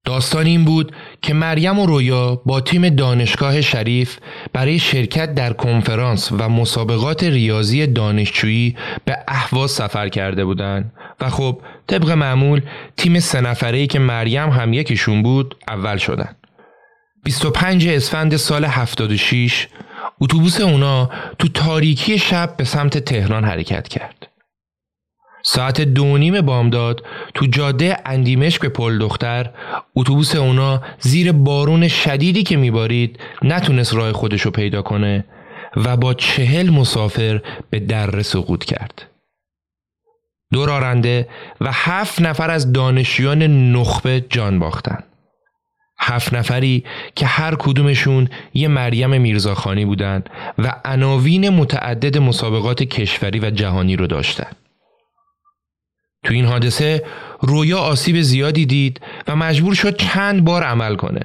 داستان 0.05 0.47
این 0.47 0.65
بود 0.65 0.93
که 1.23 1.35
مریم 1.35 1.79
و 1.79 1.87
رویا 1.87 2.35
با 2.47 2.61
تیم 2.61 2.89
دانشگاه 2.89 3.61
شریف 3.61 4.19
برای 4.53 4.79
شرکت 4.79 5.35
در 5.35 5.53
کنفرانس 5.53 6.33
و 6.33 6.49
مسابقات 6.49 7.25
ریاضی 7.25 7.87
دانشجویی 7.87 8.77
به 9.05 9.19
اهواز 9.29 9.71
سفر 9.71 10.09
کرده 10.09 10.45
بودند 10.45 10.93
و 11.21 11.31
خب 11.31 11.61
طبق 11.87 12.11
معمول 12.11 12.61
تیم 12.97 13.21
سه 13.21 13.41
نفره 13.41 13.87
که 13.87 13.99
مریم 13.99 14.49
هم 14.49 14.73
یکیشون 14.73 15.23
بود 15.23 15.57
اول 15.69 15.97
شدن. 15.97 16.37
25 17.25 17.89
اسفند 17.89 18.37
سال 18.37 18.65
76 18.65 19.69
اتوبوس 20.21 20.61
اونا 20.61 21.11
تو 21.39 21.49
تاریکی 21.49 22.19
شب 22.19 22.57
به 22.57 22.65
سمت 22.65 22.99
تهران 22.99 23.45
حرکت 23.45 23.89
کرد. 23.89 24.29
ساعت 25.45 25.81
دو 25.81 26.19
نیم 26.19 26.41
بامداد 26.41 27.07
تو 27.35 27.47
جاده 27.47 27.97
اندیمش 28.07 28.59
به 28.59 28.69
پل 28.69 28.99
دختر 28.99 29.51
اتوبوس 29.97 30.37
اونا 30.37 30.83
زیر 30.99 31.33
بارون 31.33 31.89
شدیدی 31.89 32.43
که 32.43 32.57
میبارید 32.57 33.21
نتونست 33.43 33.95
راه 33.95 34.13
خودشو 34.13 34.51
پیدا 34.51 34.83
کنه 34.83 35.25
و 35.77 35.97
با 35.97 36.15
چهل 36.15 36.71
مسافر 36.71 37.43
به 37.71 37.81
در 37.81 38.23
سقوط 38.23 38.65
کرد. 38.65 39.07
دو 40.53 40.67
راننده 40.67 41.29
و 41.61 41.69
هفت 41.73 42.21
نفر 42.21 42.51
از 42.51 42.73
دانشیان 42.73 43.43
نخبه 43.73 44.25
جان 44.31 44.59
باختند. 44.59 45.12
هفت 46.03 46.35
نفری 46.35 46.85
که 47.15 47.27
هر 47.27 47.55
کدومشون 47.55 48.29
یه 48.55 48.69
مریم 48.69 49.21
میرزاخانی 49.21 49.85
بودند 49.85 50.31
و 50.59 50.73
عناوین 50.85 51.49
متعدد 51.49 52.19
مسابقات 52.19 52.83
کشوری 52.83 53.41
و 53.41 53.51
جهانی 53.51 53.97
رو 53.97 54.07
داشتن. 54.07 54.51
تو 56.25 56.35
این 56.35 56.45
حادثه 56.45 57.05
رویا 57.41 57.79
آسیب 57.79 58.21
زیادی 58.21 58.67
دید 58.67 59.01
و 59.29 59.37
مجبور 59.37 59.75
شد 59.75 59.97
چند 59.97 60.45
بار 60.45 60.63
عمل 60.63 60.97
کنه. 60.97 61.21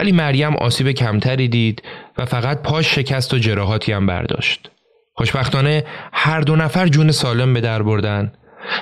ولی 0.00 0.12
مریم 0.12 0.56
آسیب 0.56 0.90
کمتری 0.90 1.48
دید 1.48 1.82
و 2.18 2.24
فقط 2.24 2.62
پاش 2.62 2.94
شکست 2.94 3.34
و 3.34 3.38
جراحاتی 3.38 3.92
هم 3.92 4.06
برداشت. 4.06 4.70
خوشبختانه 5.14 5.84
هر 6.12 6.40
دو 6.40 6.56
نفر 6.56 6.88
جون 6.88 7.10
سالم 7.10 7.54
به 7.54 7.60
در 7.60 7.82
بردن 7.82 8.32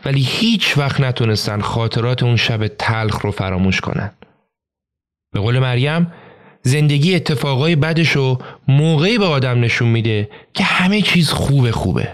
ولی 0.04 0.20
هیچ 0.20 0.78
وقت 0.78 1.00
نتونستن 1.00 1.60
خاطرات 1.60 2.22
اون 2.22 2.37
شب 2.37 2.66
تلخ 2.66 3.20
رو 3.20 3.30
فراموش 3.30 3.80
کنن. 3.80 4.10
به 5.32 5.40
قول 5.40 5.58
مریم 5.58 6.12
زندگی 6.62 7.14
اتفاقای 7.14 7.76
بدشو 7.76 8.38
موقعی 8.68 9.18
به 9.18 9.25
آدم 9.25 9.60
نشون 9.60 9.88
میده 9.88 10.30
که 10.54 10.64
همه 10.64 11.02
چیز 11.02 11.30
خوبه 11.30 11.72
خوبه. 11.72 12.08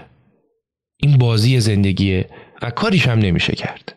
این 0.97 1.17
بازی 1.17 1.59
زندگیه 1.59 2.29
و 2.61 2.69
کاریش 2.69 3.07
هم 3.07 3.19
نمیشه 3.19 3.55
کرد. 3.55 3.95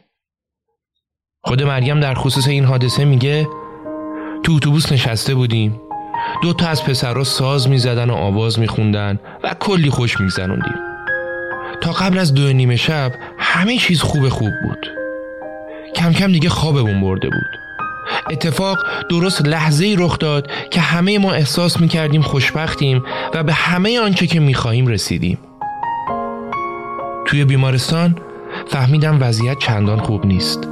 خود 1.44 1.62
مریم 1.62 2.00
در 2.00 2.14
خصوص 2.14 2.48
این 2.48 2.64
حادثه 2.64 3.04
میگه 3.04 3.48
تو 4.42 4.52
اتوبوس 4.52 4.92
نشسته 4.92 5.34
بودیم. 5.34 5.80
دو 6.42 6.52
تا 6.52 6.68
از 6.68 6.84
پسرها 6.84 7.24
ساز 7.24 7.68
می‌زدن 7.68 8.10
و 8.10 8.14
آواز 8.14 8.58
میخوندن 8.58 9.18
و 9.44 9.54
کلی 9.60 9.90
خوش 9.90 10.20
میزنوندیم 10.20 10.74
تا 11.80 11.92
قبل 11.92 12.18
از 12.18 12.34
دو 12.34 12.52
نیمه 12.52 12.76
شب 12.76 13.12
همه 13.38 13.76
چیز 13.76 14.02
خوب 14.02 14.28
خوب 14.28 14.52
بود. 14.62 14.86
کم 15.96 16.12
کم 16.12 16.32
دیگه 16.32 16.48
خوابمون 16.48 17.00
برده 17.00 17.28
بود. 17.28 17.69
اتفاق 18.30 18.78
درست 19.10 19.48
لحظه 19.48 19.94
رخ 19.98 20.18
داد 20.18 20.50
که 20.70 20.80
همه 20.80 21.18
ما 21.18 21.32
احساس 21.32 21.80
می 21.80 21.88
کردیم 21.88 22.22
خوشبختیم 22.22 23.02
و 23.34 23.42
به 23.42 23.52
همه 23.52 24.00
آنچه 24.00 24.26
که 24.26 24.40
می 24.40 24.54
خواهیم 24.54 24.86
رسیدیم. 24.86 25.38
توی 27.26 27.44
بیمارستان 27.44 28.16
فهمیدم 28.66 29.18
وضعیت 29.20 29.58
چندان 29.58 29.98
خوب 29.98 30.26
نیست. 30.26 30.68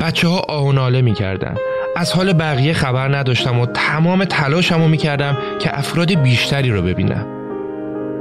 بچه 0.00 0.28
ها 0.28 0.38
آهناله 0.38 1.02
می 1.02 1.14
کردن. 1.14 1.56
از 1.96 2.12
حال 2.12 2.32
بقیه 2.32 2.72
خبر 2.72 3.16
نداشتم 3.16 3.58
و 3.58 3.66
تمام 3.66 4.24
تلاشمو 4.24 4.88
می 4.88 4.96
کردم 4.96 5.36
که 5.60 5.78
افراد 5.78 6.14
بیشتری 6.14 6.70
رو 6.70 6.82
ببینم. 6.82 7.26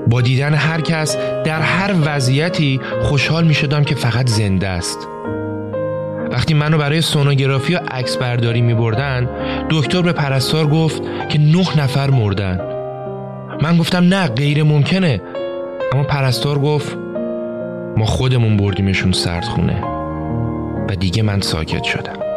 با 0.07 0.21
دیدن 0.21 0.53
هر 0.53 0.81
کس 0.81 1.17
در 1.45 1.61
هر 1.61 1.95
وضعیتی 2.05 2.79
خوشحال 3.01 3.43
می 3.43 3.53
شدم 3.53 3.83
که 3.83 3.95
فقط 3.95 4.29
زنده 4.29 4.67
است. 4.67 5.07
وقتی 6.31 6.53
منو 6.53 6.77
برای 6.77 7.01
سونوگرافی 7.01 7.75
و 7.75 7.79
عکس 7.91 8.17
برداری 8.17 8.61
می 8.61 8.73
بردن 8.73 9.29
دکتر 9.69 10.01
به 10.01 10.13
پرستار 10.13 10.67
گفت 10.67 11.01
که 11.29 11.39
نه 11.39 11.83
نفر 11.83 12.09
مردن. 12.09 12.59
من 13.61 13.77
گفتم 13.77 14.03
نه 14.03 14.27
غیر 14.27 14.63
ممکنه. 14.63 15.21
اما 15.93 16.03
پرستار 16.03 16.59
گفت 16.59 16.97
ما 17.97 18.05
خودمون 18.05 18.57
بردیمشون 18.57 19.11
سردخونه. 19.11 19.83
و 20.89 20.95
دیگه 20.95 21.23
من 21.23 21.41
ساکت 21.41 21.83
شدم. 21.83 22.28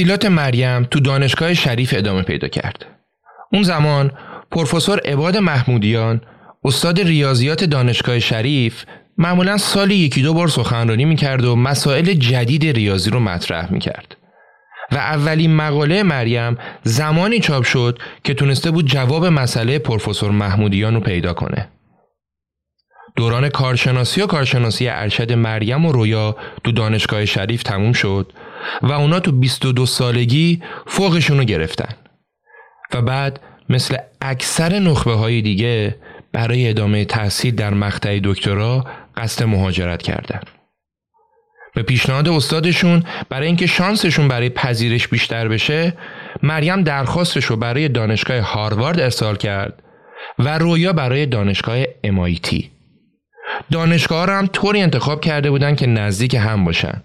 تحصیلات 0.00 0.26
مریم 0.26 0.84
تو 0.84 1.00
دانشگاه 1.00 1.54
شریف 1.54 1.94
ادامه 1.96 2.22
پیدا 2.22 2.48
کرد. 2.48 2.86
اون 3.52 3.62
زمان 3.62 4.10
پروفسور 4.50 5.00
عباد 5.04 5.36
محمودیان 5.36 6.20
استاد 6.64 7.00
ریاضیات 7.00 7.64
دانشگاه 7.64 8.18
شریف 8.18 8.84
معمولا 9.18 9.56
سالی 9.56 9.94
یکی 9.94 10.22
دو 10.22 10.34
بار 10.34 10.48
سخنرانی 10.48 11.04
می‌کرد 11.04 11.44
و 11.44 11.56
مسائل 11.56 12.12
جدید 12.12 12.66
ریاضی 12.66 13.10
رو 13.10 13.20
مطرح 13.20 13.72
می‌کرد. 13.72 14.16
و 14.92 14.96
اولین 14.96 15.56
مقاله 15.56 16.02
مریم 16.02 16.58
زمانی 16.82 17.38
چاپ 17.38 17.64
شد 17.64 17.98
که 18.24 18.34
تونسته 18.34 18.70
بود 18.70 18.86
جواب 18.86 19.26
مسئله 19.26 19.78
پروفسور 19.78 20.30
محمودیان 20.30 20.94
رو 20.94 21.00
پیدا 21.00 21.32
کنه. 21.32 21.68
دوران 23.16 23.48
کارشناسی 23.48 24.22
و 24.22 24.26
کارشناسی 24.26 24.88
ارشد 24.88 25.32
مریم 25.32 25.86
و 25.86 25.92
رویا 25.92 26.36
تو 26.64 26.72
دانشگاه 26.72 27.24
شریف 27.24 27.62
تموم 27.62 27.92
شد 27.92 28.32
و 28.82 28.92
اونا 28.92 29.20
تو 29.20 29.32
22 29.32 29.86
سالگی 29.86 30.62
فوقشون 30.86 31.38
رو 31.38 31.44
گرفتن. 31.44 31.94
و 32.94 33.02
بعد 33.02 33.40
مثل 33.68 33.96
اکثر 34.20 34.78
نخبه 34.78 35.12
های 35.12 35.42
دیگه 35.42 35.96
برای 36.32 36.68
ادامه 36.68 37.04
تحصیل 37.04 37.54
در 37.54 37.74
مقطع 37.74 38.20
دکترا 38.24 38.84
قصد 39.16 39.44
مهاجرت 39.44 40.02
کردند. 40.02 40.46
به 41.74 41.82
پیشنهاد 41.82 42.28
استادشون 42.28 43.02
برای 43.28 43.46
اینکه 43.46 43.66
شانسشون 43.66 44.28
برای 44.28 44.48
پذیرش 44.48 45.08
بیشتر 45.08 45.48
بشه 45.48 45.92
مریم 46.42 46.82
درخواستش 46.82 47.44
رو 47.44 47.56
برای 47.56 47.88
دانشگاه 47.88 48.40
هاروارد 48.40 49.00
ارسال 49.00 49.36
کرد 49.36 49.82
و 50.38 50.58
رویا 50.58 50.92
برای 50.92 51.26
دانشگاه 51.26 51.84
MIT 51.84 52.64
دانشگاه 53.70 54.26
رو 54.26 54.32
هم 54.32 54.46
طوری 54.46 54.82
انتخاب 54.82 55.20
کرده 55.20 55.50
بودن 55.50 55.74
که 55.74 55.86
نزدیک 55.86 56.34
هم 56.34 56.64
باشن. 56.64 57.02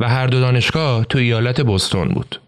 و 0.00 0.08
هر 0.08 0.26
دو 0.26 0.40
دانشگاه 0.40 1.04
تو 1.04 1.18
ایالت 1.18 1.60
بوستون 1.60 2.08
بود 2.08 2.40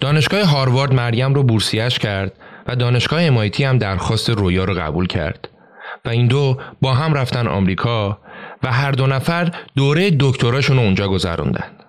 دانشگاه 0.00 0.42
هاروارد 0.42 0.94
مریم 0.94 1.34
رو 1.34 1.42
بورسیش 1.42 1.98
کرد 1.98 2.32
و 2.66 2.76
دانشگاه 2.76 3.48
MIT 3.48 3.60
هم 3.60 3.78
درخواست 3.78 4.30
رویا 4.30 4.64
رو 4.64 4.74
قبول 4.74 5.06
کرد 5.06 5.48
و 6.04 6.08
این 6.08 6.26
دو 6.26 6.60
با 6.80 6.94
هم 6.94 7.14
رفتن 7.14 7.46
آمریکا 7.46 8.18
و 8.62 8.72
هر 8.72 8.92
دو 8.92 9.06
نفر 9.06 9.50
دوره 9.76 10.10
دکتراشون 10.20 10.76
رو 10.76 10.82
اونجا 10.82 11.08
گذروندن. 11.08 11.83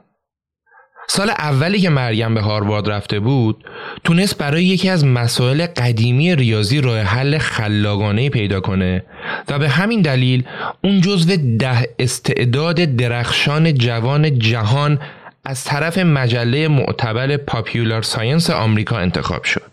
سال 1.07 1.29
اولی 1.29 1.79
که 1.79 1.89
مریم 1.89 2.33
به 2.33 2.41
هاروارد 2.41 2.89
رفته 2.89 3.19
بود 3.19 3.63
تونست 4.03 4.37
برای 4.37 4.63
یکی 4.63 4.89
از 4.89 5.05
مسائل 5.05 5.65
قدیمی 5.65 6.35
ریاضی 6.35 6.81
راه 6.81 6.99
حل 6.99 7.37
خلاقانه 7.37 8.29
پیدا 8.29 8.59
کنه 8.59 9.03
و 9.47 9.59
به 9.59 9.69
همین 9.69 10.01
دلیل 10.01 10.43
اون 10.83 11.01
جزو 11.01 11.35
ده 11.59 11.87
استعداد 11.99 12.75
درخشان 12.75 13.73
جوان 13.73 14.39
جهان 14.39 14.99
از 15.45 15.63
طرف 15.63 15.97
مجله 15.97 16.67
معتبر 16.67 17.37
پاپیولار 17.37 18.01
ساینس 18.01 18.49
آمریکا 18.49 18.97
انتخاب 18.97 19.43
شد. 19.43 19.71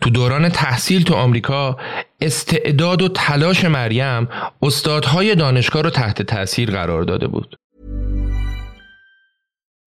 تو 0.00 0.10
دوران 0.10 0.48
تحصیل 0.48 1.02
تو 1.02 1.14
آمریکا 1.14 1.76
استعداد 2.20 3.02
و 3.02 3.08
تلاش 3.08 3.64
مریم 3.64 4.28
استادهای 4.62 5.34
دانشگاه 5.34 5.82
رو 5.82 5.90
تحت 5.90 6.22
تاثیر 6.22 6.70
قرار 6.70 7.02
داده 7.02 7.26
بود. 7.26 7.59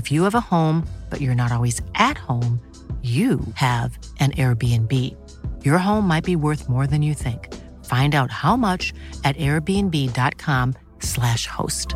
If 0.00 0.12
you 0.12 0.22
have 0.24 0.34
a 0.34 0.40
home, 0.40 0.86
but 1.10 1.20
you're 1.20 1.42
not 1.42 1.52
always 1.52 1.80
at 1.94 2.18
home, 2.18 2.60
you 3.02 3.40
have 3.54 3.98
an 4.18 4.32
Airbnb. 4.32 4.92
Your 5.64 5.78
home 5.78 6.08
might 6.08 6.24
be 6.24 6.34
worth 6.36 6.68
more 6.68 6.88
than 6.88 7.02
you 7.02 7.14
think. 7.14 7.54
Find 7.84 8.14
out 8.14 8.30
how 8.42 8.56
much 8.56 8.92
at 9.24 9.36
airbnb.com/slash 9.36 11.46
host. 11.46 11.94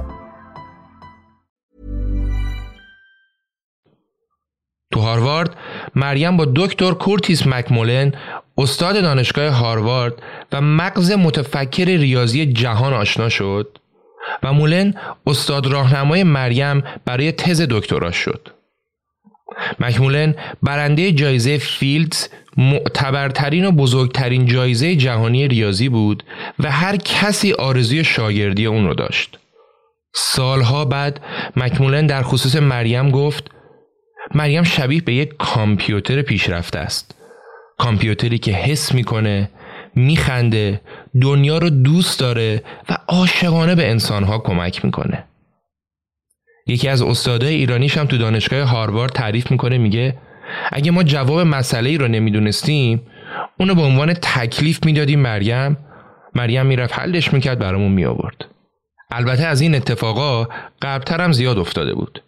تو 4.92 5.00
هاروارد 5.00 5.56
مریم 5.94 6.36
با 6.36 6.46
دکتر 6.56 6.94
کورتیس 6.94 7.46
مکمولن 7.46 8.12
استاد 8.58 9.02
دانشگاه 9.02 9.52
هاروارد 9.52 10.22
و 10.52 10.60
مغز 10.60 11.12
متفکر 11.12 11.84
ریاضی 11.84 12.46
جهان 12.46 12.92
آشنا 12.92 13.28
شد 13.28 13.78
و 14.43 14.53
مولن 14.53 14.93
استاد 15.27 15.67
راهنمای 15.67 16.23
مریم 16.23 16.83
برای 17.05 17.31
تز 17.31 17.61
دکتراش 17.69 18.15
شد. 18.15 18.47
مکمولن 19.79 20.35
برنده 20.63 21.11
جایزه 21.11 21.57
فیلدز 21.57 22.27
معتبرترین 22.57 23.65
و 23.65 23.71
بزرگترین 23.71 24.45
جایزه 24.45 24.95
جهانی 24.95 25.47
ریاضی 25.47 25.89
بود 25.89 26.23
و 26.59 26.71
هر 26.71 26.97
کسی 26.97 27.53
آرزوی 27.53 28.03
شاگردی 28.03 28.65
اون 28.65 28.87
رو 28.87 28.93
داشت. 28.93 29.39
سالها 30.13 30.85
بعد 30.85 31.19
مکمولن 31.55 32.07
در 32.07 32.23
خصوص 32.23 32.55
مریم 32.55 33.11
گفت 33.11 33.51
مریم 34.35 34.63
شبیه 34.63 35.01
به 35.01 35.13
یک 35.13 35.33
کامپیوتر 35.37 36.21
پیشرفته 36.21 36.79
است. 36.79 37.15
کامپیوتری 37.77 38.37
که 38.37 38.51
حس 38.51 38.93
می‌کنه، 38.93 39.49
میخنده، 39.95 40.81
دنیا 41.21 41.57
رو 41.57 41.69
دوست 41.69 42.19
داره 42.19 42.63
و 42.89 42.97
عاشقانه 43.07 43.75
به 43.75 43.89
انسانها 43.89 44.39
کمک 44.39 44.85
می‌کنه. 44.85 45.23
یکی 46.67 46.87
از 46.87 47.01
استادای 47.01 47.55
ایرانیش 47.55 47.97
هم 47.97 48.05
تو 48.05 48.17
دانشگاه 48.17 48.61
هاروارد 48.61 49.11
تعریف 49.11 49.51
می‌کنه 49.51 49.77
میگه 49.77 50.17
اگه 50.71 50.91
ما 50.91 51.03
جواب 51.03 51.39
مسئله 51.39 51.89
ای 51.89 51.97
رو 51.97 52.07
نمی‌دونستیم 52.07 53.01
اونو 53.59 53.75
به 53.75 53.81
عنوان 53.81 54.13
تکلیف 54.13 54.85
می‌دادیم 54.85 55.19
مریم. 55.19 55.77
مریم 56.35 56.65
می‌رفت 56.65 56.99
حلش 56.99 57.33
می‌کرد 57.33 57.59
برامون 57.59 57.91
میآورد. 57.91 58.45
البته 59.11 59.45
از 59.45 59.61
این 59.61 59.75
اتفاقا 59.75 60.47
قبلتر 60.81 61.21
هم 61.21 61.31
زیاد 61.31 61.57
افتاده 61.57 61.93
بود. 61.93 62.23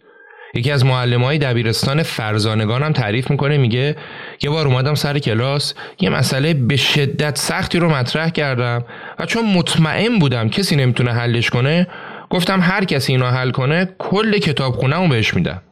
یکی 0.54 0.70
از 0.70 0.84
معلم 0.84 1.24
های 1.24 1.38
دبیرستان 1.38 2.02
فرزانگان 2.02 2.82
هم 2.82 2.92
تعریف 2.92 3.30
می‌کنه 3.30 3.56
میگه 3.56 3.96
یه 4.42 4.50
بار 4.50 4.66
اومدم 4.66 4.94
سر 4.94 5.18
کلاس 5.18 5.74
یه 6.00 6.10
مسئله 6.10 6.54
به 6.54 6.76
شدت 6.76 7.38
سختی 7.38 7.78
رو 7.78 7.88
مطرح 7.88 8.30
کردم 8.30 8.84
و 9.18 9.26
چون 9.26 9.44
مطمئن 9.54 10.18
بودم 10.18 10.48
کسی 10.48 10.76
نمی‌تونه 10.76 11.12
حلش 11.12 11.50
کنه 11.50 11.86
گفتم 12.30 12.60
هر 12.60 12.84
کسی 12.84 13.12
اینو 13.12 13.26
حل 13.26 13.50
کنه 13.50 13.88
کل 13.98 14.38
کتاب 14.38 14.84
رو 14.84 15.08
بهش 15.08 15.34
میدم. 15.34 15.62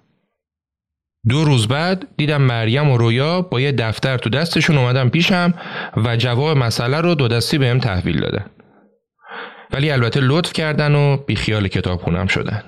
دو 1.28 1.44
روز 1.44 1.68
بعد 1.68 2.06
دیدم 2.16 2.42
مریم 2.42 2.90
و 2.90 2.96
رویا 2.96 3.42
با 3.42 3.60
یه 3.60 3.72
دفتر 3.72 4.18
تو 4.18 4.30
دستشون 4.30 4.78
اومدم 4.78 5.08
پیشم 5.08 5.54
و 5.96 6.16
جواب 6.16 6.56
مسئله 6.56 7.00
رو 7.00 7.14
دو 7.14 7.28
دستی 7.28 7.58
بهم 7.58 7.78
تحویل 7.78 8.20
دادن. 8.20 8.44
ولی 9.72 9.90
البته 9.90 10.20
لطف 10.22 10.52
کردن 10.52 10.94
و 10.94 11.16
بیخیال 11.16 11.68
کتاب 11.68 12.00
خونم 12.00 12.26
شدن. 12.26 12.62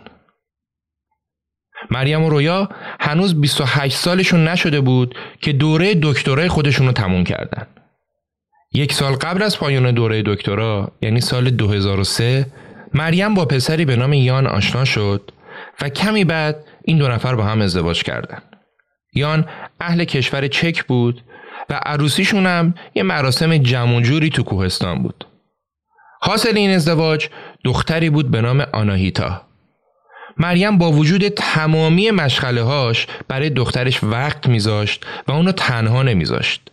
مریم 1.91 2.25
و 2.25 2.31
رویا 2.31 2.69
هنوز 3.01 3.41
28 3.41 3.97
سالشون 3.97 4.49
نشده 4.49 4.81
بود 4.81 5.15
که 5.41 5.53
دوره 5.53 5.95
دکترای 6.03 6.49
خودشون 6.49 6.87
رو 6.87 6.93
تموم 6.93 7.25
کردن 7.25 7.67
یک 8.73 8.93
سال 8.93 9.13
قبل 9.13 9.43
از 9.43 9.59
پایان 9.59 9.91
دوره 9.91 10.23
دکترا 10.27 10.93
یعنی 11.03 11.21
سال 11.21 11.51
2003 11.51 12.47
مریم 12.95 13.35
با 13.35 13.45
پسری 13.45 13.85
به 13.85 13.97
نام 13.97 14.13
یان 14.13 14.47
آشنا 14.47 14.85
شد 14.85 15.31
و 15.81 15.89
کمی 15.89 16.25
بعد 16.25 16.65
این 16.85 16.99
دو 16.99 17.09
نفر 17.09 17.35
با 17.35 17.45
هم 17.45 17.61
ازدواج 17.61 18.03
کردند. 18.03 18.43
یان 19.15 19.47
اهل 19.81 20.05
کشور 20.05 20.49
چک 20.49 20.85
بود 20.85 21.25
و 21.71 21.81
عروسیشون 21.87 22.47
هم 22.47 22.75
یه 22.95 23.03
مراسم 23.03 23.59
جمع 23.59 24.01
تو 24.29 24.43
کوهستان 24.43 25.03
بود. 25.03 25.25
حاصل 26.21 26.57
این 26.57 26.71
ازدواج 26.71 27.29
دختری 27.65 28.11
بود 28.11 28.31
به 28.31 28.41
نام 28.41 28.61
آناهیتا. 28.61 29.48
مریم 30.39 30.79
با 30.79 30.93
وجود 30.93 31.29
تمامی 31.29 32.11
مشغله 32.11 32.63
هاش 32.63 33.07
برای 33.29 33.51
دخترش 33.51 34.05
وقت 34.05 34.47
میذاشت 34.47 35.07
و 35.29 35.33
اونو 35.33 35.53
تنها 35.53 36.03
نمیذاشت. 36.03 36.71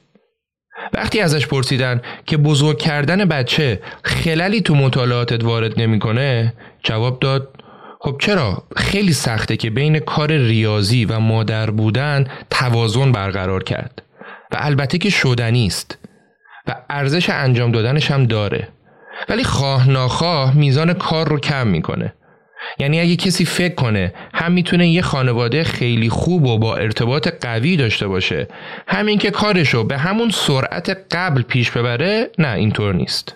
وقتی 0.93 1.19
ازش 1.19 1.47
پرسیدن 1.47 2.01
که 2.25 2.37
بزرگ 2.37 2.77
کردن 2.77 3.25
بچه 3.25 3.81
خللی 4.03 4.61
تو 4.61 4.75
مطالعاتت 4.75 5.43
وارد 5.43 5.81
نمی‌کنه 5.81 6.53
جواب 6.83 7.19
داد 7.19 7.49
خب 7.99 8.17
چرا؟ 8.21 8.63
خیلی 8.77 9.13
سخته 9.13 9.57
که 9.57 9.69
بین 9.69 9.99
کار 9.99 10.31
ریاضی 10.31 11.05
و 11.05 11.19
مادر 11.19 11.69
بودن 11.69 12.27
توازن 12.49 13.11
برقرار 13.11 13.63
کرد. 13.63 14.01
و 14.51 14.55
البته 14.59 14.97
که 14.97 15.09
شدنی 15.09 15.67
است 15.67 15.97
و 16.67 16.75
ارزش 16.89 17.29
انجام 17.29 17.71
دادنش 17.71 18.11
هم 18.11 18.25
داره. 18.25 18.67
ولی 19.29 19.43
خواه 19.43 19.89
ناخواه 19.89 20.57
میزان 20.57 20.93
کار 20.93 21.27
رو 21.27 21.39
کم 21.39 21.67
می‌کنه. 21.67 22.13
یعنی 22.79 22.99
اگه 22.99 23.15
کسی 23.15 23.45
فکر 23.45 23.75
کنه 23.75 24.13
هم 24.33 24.51
می‌تونه 24.51 24.87
یه 24.87 25.01
خانواده 25.01 25.63
خیلی 25.63 26.09
خوب 26.09 26.45
و 26.45 26.57
با 26.57 26.75
ارتباط 26.75 27.27
قوی 27.41 27.77
داشته 27.77 28.07
باشه 28.07 28.47
همین 28.87 29.17
که 29.17 29.31
کارشو 29.31 29.83
به 29.83 29.97
همون 29.97 30.29
سرعت 30.29 30.97
قبل 31.11 31.41
پیش 31.41 31.71
ببره 31.71 32.29
نه 32.39 32.53
اینطور 32.53 32.93
نیست. 32.93 33.35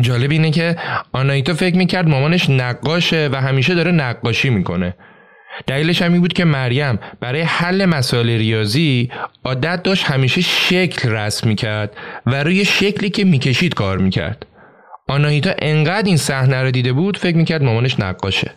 جالب 0.00 0.30
اینه 0.30 0.50
که 0.50 0.76
آنایتا 1.12 1.54
فکر 1.54 1.76
می‌کرد 1.76 2.08
مامانش 2.08 2.50
نقاشه 2.50 3.28
و 3.32 3.40
همیشه 3.40 3.74
داره 3.74 3.90
نقاشی 3.90 4.50
می‌کنه. 4.50 4.94
دلیلش 5.66 6.02
هم 6.02 6.12
این 6.12 6.20
بود 6.20 6.32
که 6.32 6.44
مریم 6.44 6.98
برای 7.20 7.40
حل 7.40 7.84
مسائل 7.84 8.30
ریاضی 8.30 9.10
عادت 9.44 9.82
داشت 9.82 10.04
همیشه 10.04 10.40
شکل 10.40 11.10
رسم 11.10 11.48
می‌کرد 11.48 11.96
و 12.26 12.44
روی 12.44 12.64
شکلی 12.64 13.10
که 13.10 13.24
می‌کشید 13.24 13.74
کار 13.74 13.98
می‌کرد. 13.98 14.46
آناهیتا 15.08 15.54
انقدر 15.58 16.06
این 16.06 16.16
صحنه 16.16 16.62
رو 16.62 16.70
دیده 16.70 16.92
بود 16.92 17.18
فکر 17.18 17.36
می‌کرد 17.36 17.62
مامانش 17.62 18.00
نقاشه 18.00 18.54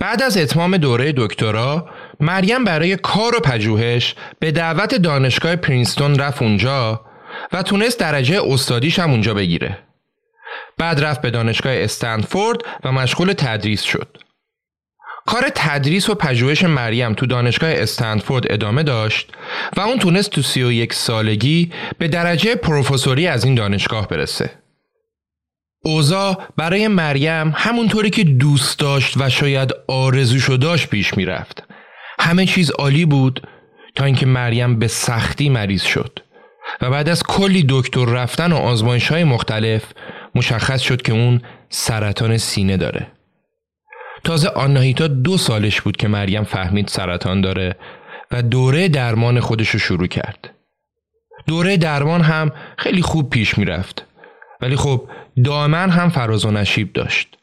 بعد 0.00 0.22
از 0.22 0.36
اتمام 0.36 0.76
دوره 0.76 1.12
دکترا 1.16 1.90
مریم 2.20 2.64
برای 2.64 2.96
کار 2.96 3.36
و 3.36 3.40
پژوهش 3.40 4.14
به 4.38 4.52
دعوت 4.52 4.94
دانشگاه 4.94 5.56
پرینستون 5.56 6.18
رفت 6.18 6.42
اونجا 6.42 7.06
و 7.52 7.62
تونست 7.62 8.00
درجه 8.00 8.42
استادیش 8.44 8.98
هم 8.98 9.10
اونجا 9.10 9.34
بگیره. 9.34 9.78
بعد 10.78 11.04
رفت 11.04 11.20
به 11.22 11.30
دانشگاه 11.30 11.72
استنفورد 11.72 12.58
و 12.84 12.92
مشغول 12.92 13.32
تدریس 13.32 13.82
شد. 13.82 14.18
کار 15.26 15.50
تدریس 15.54 16.10
و 16.10 16.14
پژوهش 16.14 16.64
مریم 16.64 17.14
تو 17.14 17.26
دانشگاه 17.26 17.70
استنفورد 17.70 18.52
ادامه 18.52 18.82
داشت 18.82 19.32
و 19.76 19.80
اون 19.80 19.98
تونست 19.98 20.30
تو 20.30 20.42
سی 20.42 20.62
و 20.62 20.72
یک 20.72 20.92
سالگی 20.92 21.72
به 21.98 22.08
درجه 22.08 22.54
پروفسوری 22.54 23.26
از 23.26 23.44
این 23.44 23.54
دانشگاه 23.54 24.08
برسه. 24.08 24.50
اوزا 25.84 26.38
برای 26.56 26.88
مریم 26.88 27.52
همونطوری 27.56 28.10
که 28.10 28.24
دوست 28.24 28.78
داشت 28.78 29.16
و 29.16 29.28
شاید 29.28 29.70
آرزوشو 29.88 30.56
داشت 30.56 30.88
پیش 30.88 31.14
می‌رفت. 31.14 31.64
همه 32.18 32.46
چیز 32.46 32.70
عالی 32.70 33.04
بود 33.04 33.48
تا 33.94 34.04
اینکه 34.04 34.26
مریم 34.26 34.78
به 34.78 34.88
سختی 34.88 35.48
مریض 35.48 35.82
شد 35.82 36.18
و 36.80 36.90
بعد 36.90 37.08
از 37.08 37.22
کلی 37.22 37.64
دکتر 37.68 38.04
رفتن 38.04 38.52
و 38.52 38.56
آزمایش 38.56 39.08
های 39.08 39.24
مختلف 39.24 39.82
مشخص 40.34 40.80
شد 40.80 41.02
که 41.02 41.12
اون 41.12 41.42
سرطان 41.68 42.38
سینه 42.38 42.76
داره. 42.76 43.06
تازه 44.24 44.48
آناهیتا 44.48 45.06
دو 45.06 45.36
سالش 45.36 45.80
بود 45.80 45.96
که 45.96 46.08
مریم 46.08 46.44
فهمید 46.44 46.88
سرطان 46.88 47.40
داره 47.40 47.76
و 48.30 48.42
دوره 48.42 48.88
درمان 48.88 49.40
خودش 49.40 49.68
رو 49.68 49.78
شروع 49.78 50.06
کرد. 50.06 50.50
دوره 51.46 51.76
درمان 51.76 52.20
هم 52.20 52.52
خیلی 52.78 53.02
خوب 53.02 53.30
پیش 53.30 53.58
می‌رفت. 53.58 54.06
ولی 54.60 54.76
خب 54.76 55.08
دائما 55.44 55.76
هم 55.76 56.08
فراز 56.08 56.44
و 56.44 56.50
نشیب 56.50 56.92
داشت. 56.92 57.36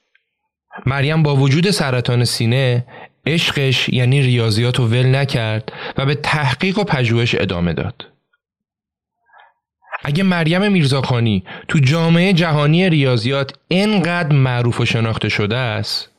مریم 0.85 1.23
با 1.23 1.35
وجود 1.35 1.69
سرطان 1.71 2.25
سینه 2.25 2.85
عشقش 3.25 3.89
یعنی 3.89 4.21
ریاضیات 4.21 4.79
رو 4.79 4.85
ول 4.85 5.15
نکرد 5.15 5.71
و 5.97 6.05
به 6.05 6.15
تحقیق 6.15 6.79
و 6.79 6.83
پژوهش 6.83 7.35
ادامه 7.35 7.73
داد. 7.73 8.07
اگه 10.03 10.23
مریم 10.23 10.71
میرزاخانی 10.71 11.43
تو 11.67 11.79
جامعه 11.79 12.33
جهانی 12.33 12.89
ریاضیات 12.89 13.53
اینقدر 13.67 14.35
معروف 14.35 14.79
و 14.79 14.85
شناخته 14.85 15.29
شده 15.29 15.57
است 15.57 16.16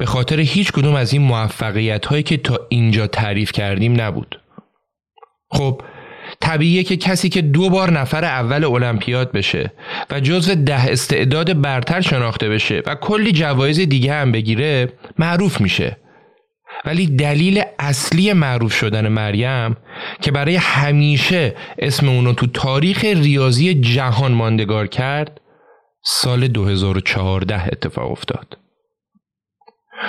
به 0.00 0.06
خاطر 0.06 0.40
هیچ 0.40 0.72
کدوم 0.72 0.94
از 0.94 1.12
این 1.12 1.22
موفقیت 1.22 2.06
هایی 2.06 2.22
که 2.22 2.36
تا 2.36 2.60
اینجا 2.68 3.06
تعریف 3.06 3.52
کردیم 3.52 4.00
نبود. 4.00 4.40
خب 5.50 5.82
طبیعیه 6.40 6.82
که 6.82 6.96
کسی 6.96 7.28
که 7.28 7.42
دو 7.42 7.70
بار 7.70 7.90
نفر 7.90 8.24
اول 8.24 8.64
المپیاد 8.64 9.32
بشه 9.32 9.72
و 10.10 10.20
جزو 10.20 10.54
ده 10.54 10.90
استعداد 10.90 11.60
برتر 11.60 12.00
شناخته 12.00 12.48
بشه 12.48 12.82
و 12.86 12.94
کلی 12.94 13.32
جوایز 13.32 13.80
دیگه 13.80 14.14
هم 14.14 14.32
بگیره 14.32 14.92
معروف 15.18 15.60
میشه 15.60 15.96
ولی 16.84 17.06
دلیل 17.06 17.62
اصلی 17.78 18.32
معروف 18.32 18.72
شدن 18.72 19.08
مریم 19.08 19.76
که 20.20 20.30
برای 20.30 20.56
همیشه 20.56 21.54
اسم 21.78 22.08
اونو 22.08 22.32
تو 22.32 22.46
تاریخ 22.46 23.04
ریاضی 23.04 23.74
جهان 23.74 24.32
ماندگار 24.32 24.86
کرد 24.86 25.40
سال 26.04 26.48
2014 26.48 27.66
اتفاق 27.66 28.10
افتاد 28.10 28.56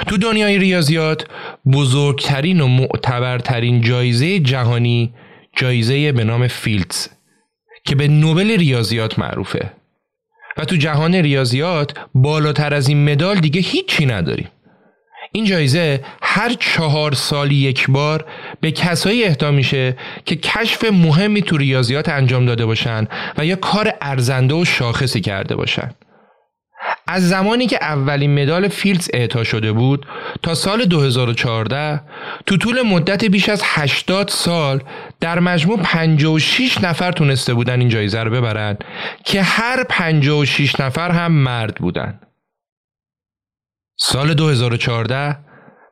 تو 0.08 0.18
دنیای 0.18 0.58
ریاضیات 0.58 1.28
بزرگترین 1.74 2.62
و 2.62 2.68
معتبرترین 2.68 3.82
جایزه 3.82 4.40
جهانی 4.40 5.14
جایزه 5.56 6.12
به 6.12 6.24
نام 6.24 6.48
فیلدز 6.48 7.08
که 7.86 7.96
به 7.96 8.08
نوبل 8.08 8.58
ریاضیات 8.58 9.20
معروفه. 9.20 9.72
و 10.58 10.66
تو 10.66 10.76
جهان 10.76 11.16
ریاضیات 11.16 11.94
بالاتر 12.16 12.74
از 12.74 12.88
این 12.88 13.12
مدال 13.12 13.40
دیگه 13.40 13.62
هیچی 13.62 14.06
نداریم. 14.06 14.48
این 15.34 15.46
جایزه 15.46 16.04
هر 16.22 16.54
چهار 16.60 17.14
سالی 17.14 17.56
یک 17.56 17.90
بار 17.90 18.26
به 18.62 18.72
کسایی 18.72 19.24
اهدا 19.24 19.52
میشه 19.52 19.98
که 20.26 20.36
کشف 20.36 20.84
مهمی 20.92 21.42
تو 21.42 21.58
ریاضیات 21.58 22.10
انجام 22.10 22.46
داده 22.46 22.66
باشن 22.66 23.08
و 23.38 23.46
یا 23.46 23.56
کار 23.56 23.94
ارزنده 24.02 24.54
و 24.54 24.66
شاخصی 24.66 25.22
کرده 25.22 25.56
باشن. 25.56 25.92
از 27.12 27.30
زمانی 27.30 27.68
که 27.68 27.78
اولین 27.82 28.42
مدال 28.42 28.68
فیلدز 28.68 29.10
اعطا 29.14 29.44
شده 29.44 29.72
بود 29.72 30.06
تا 30.44 30.54
سال 30.54 30.86
2014 30.86 32.02
تو 32.46 32.58
طول 32.58 32.82
مدت 32.82 33.26
بیش 33.26 33.50
از 33.50 33.62
80 33.66 34.28
سال 34.28 34.84
در 35.20 35.40
مجموع 35.40 35.80
56 35.84 36.82
نفر 36.84 37.12
تونسته 37.12 37.54
بودن 37.54 37.80
این 37.80 37.90
جایزه 37.90 38.24
رو 38.24 38.32
ببرن 38.32 38.78
که 39.26 39.42
هر 39.42 39.84
56 39.84 40.80
نفر 40.80 41.12
هم 41.12 41.32
مرد 41.32 41.76
بودن. 41.76 42.20
سال 44.00 44.34
2014 44.34 45.38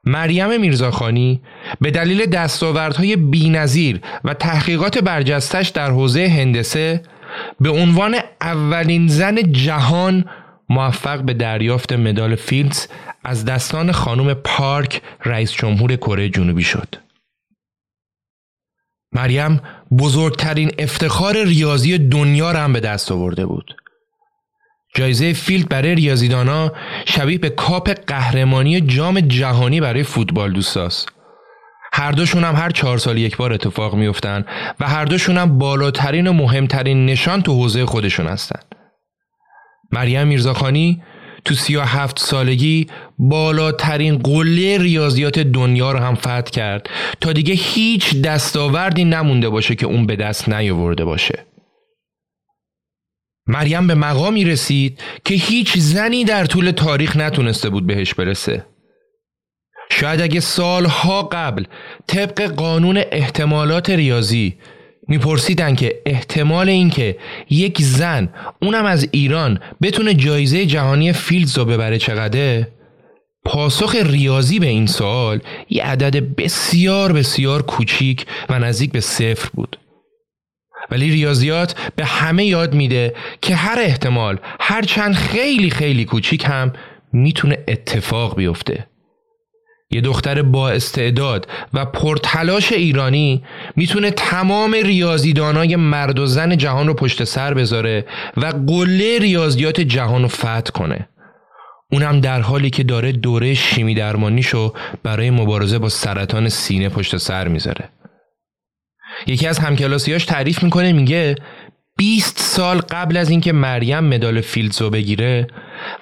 مریم 0.03 0.61
میرزاخانی 0.61 1.41
به 1.81 1.91
دلیل 1.91 2.25
دستاوردهای 2.25 3.15
بینظیر 3.15 4.01
و 4.23 4.33
تحقیقات 4.33 4.97
برجستش 4.97 5.67
در 5.69 5.91
حوزه 5.91 6.27
هندسه 6.27 7.03
به 7.59 7.69
عنوان 7.69 8.15
اولین 8.41 9.07
زن 9.07 9.51
جهان 9.51 10.25
موفق 10.69 11.21
به 11.21 11.33
دریافت 11.33 11.93
مدال 11.93 12.35
فیلدز 12.35 12.87
از 13.23 13.45
دستان 13.45 13.91
خانم 13.91 14.33
پارک 14.33 15.01
رئیس 15.25 15.51
جمهور 15.51 15.95
کره 15.95 16.29
جنوبی 16.29 16.63
شد. 16.63 16.95
مریم 19.11 19.61
بزرگترین 19.99 20.71
افتخار 20.79 21.43
ریاضی 21.43 21.97
دنیا 21.97 22.51
را 22.51 22.59
هم 22.59 22.73
به 22.73 22.79
دست 22.79 23.11
آورده 23.11 23.45
بود. 23.45 23.75
جایزه 24.95 25.33
فیلد 25.33 25.69
برای 25.69 25.95
ریاضیدانا 25.95 26.71
شبیه 27.05 27.37
به 27.37 27.49
کاپ 27.49 27.89
قهرمانی 28.07 28.81
جام 28.81 29.19
جهانی 29.19 29.81
برای 29.81 30.03
فوتبال 30.03 30.53
دوستاست. 30.53 31.09
هر 31.93 32.11
دوشون 32.11 32.43
هم 32.43 32.55
هر 32.55 32.69
چهار 32.69 32.97
سال 32.97 33.17
یک 33.17 33.37
بار 33.37 33.53
اتفاق 33.53 33.95
میفتن 33.95 34.45
و 34.79 34.87
هر 34.87 35.05
دوشون 35.05 35.37
هم 35.37 35.57
بالاترین 35.57 36.27
و 36.27 36.33
مهمترین 36.33 37.05
نشان 37.05 37.41
تو 37.41 37.53
حوزه 37.53 37.85
خودشون 37.85 38.27
هستند. 38.27 38.68
مریم 39.91 40.27
میرزاخانی 40.27 41.01
تو 41.45 41.55
سی 41.55 41.75
هفت 41.75 42.19
سالگی 42.19 42.87
بالاترین 43.19 44.17
قله 44.17 44.77
ریاضیات 44.77 45.39
دنیا 45.39 45.91
رو 45.91 45.99
هم 45.99 46.15
فتح 46.15 46.41
کرد 46.41 46.89
تا 47.21 47.33
دیگه 47.33 47.53
هیچ 47.53 48.21
دستاوردی 48.21 49.03
نمونده 49.03 49.49
باشه 49.49 49.75
که 49.75 49.85
اون 49.85 50.05
به 50.05 50.15
دست 50.15 50.49
نیاورده 50.49 51.05
باشه. 51.05 51.45
مریم 53.47 53.87
به 53.87 53.95
مقامی 53.95 54.45
رسید 54.45 55.01
که 55.25 55.35
هیچ 55.35 55.77
زنی 55.77 56.25
در 56.25 56.45
طول 56.45 56.71
تاریخ 56.71 57.17
نتونسته 57.17 57.69
بود 57.69 57.87
بهش 57.87 58.13
برسه. 58.13 58.65
شاید 59.91 60.21
اگه 60.21 60.39
سالها 60.39 61.23
قبل 61.23 61.63
طبق 62.07 62.41
قانون 62.41 63.03
احتمالات 63.11 63.89
ریاضی 63.89 64.57
میپرسیدن 65.09 65.75
که 65.75 66.01
احتمال 66.05 66.69
اینکه 66.69 67.17
یک 67.49 67.81
زن 67.81 68.29
اونم 68.61 68.85
از 68.85 69.07
ایران 69.11 69.59
بتونه 69.81 70.13
جایزه 70.13 70.65
جهانی 70.65 71.13
فیلدز 71.13 71.57
رو 71.57 71.65
ببره 71.65 71.97
چقدره؟ 71.97 72.67
پاسخ 73.45 73.95
ریاضی 74.03 74.59
به 74.59 74.67
این 74.67 74.87
سوال 74.87 75.39
یه 75.69 75.83
عدد 75.83 76.35
بسیار 76.35 77.13
بسیار 77.13 77.61
کوچیک 77.61 78.25
و 78.49 78.59
نزدیک 78.59 78.91
به 78.91 78.99
صفر 78.99 79.49
بود. 79.53 79.79
ولی 80.91 81.11
ریاضیات 81.11 81.91
به 81.95 82.05
همه 82.05 82.45
یاد 82.45 82.73
میده 82.73 83.15
که 83.41 83.55
هر 83.55 83.79
احتمال 83.79 84.37
هرچند 84.59 85.15
خیلی 85.15 85.69
خیلی 85.69 86.05
کوچیک 86.05 86.45
هم 86.45 86.73
می‌تونه 87.13 87.57
اتفاق 87.67 88.35
بیفته. 88.35 88.87
یه 89.91 90.01
دختر 90.01 90.41
با 90.41 90.69
استعداد 90.69 91.47
و 91.73 91.85
پرتلاش 91.85 92.71
ایرانی 92.71 93.43
می‌تونه 93.75 94.11
تمام 94.11 94.73
ریاضیدانای 94.73 95.75
مرد 95.75 96.19
و 96.19 96.25
زن 96.25 96.57
جهان 96.57 96.87
رو 96.87 96.93
پشت 96.93 97.23
سر 97.23 97.53
بذاره 97.53 98.05
و 98.37 98.45
قله 98.45 99.19
ریاضیات 99.19 99.81
جهان 99.81 100.21
رو 100.21 100.27
فتح 100.27 100.71
کنه. 100.73 101.09
اونم 101.91 102.19
در 102.19 102.41
حالی 102.41 102.69
که 102.69 102.83
داره 102.83 103.11
دوره 103.11 103.53
شیمی 103.53 103.95
درمانیشو 103.95 104.73
برای 105.03 105.29
مبارزه 105.29 105.79
با 105.79 105.89
سرطان 105.89 106.49
سینه 106.49 106.89
پشت 106.89 107.17
سر 107.17 107.47
می‌ذاره. 107.47 107.89
یکی 109.27 109.47
از 109.47 109.59
همکلاسیاش 109.59 110.25
تعریف 110.25 110.63
می‌کنه 110.63 110.93
میگه 110.93 111.35
20 111.97 112.39
سال 112.39 112.77
قبل 112.77 113.17
از 113.17 113.29
اینکه 113.29 113.51
مریم 113.51 113.99
مدال 113.99 114.41
فیلدزو 114.41 114.89
بگیره 114.89 115.47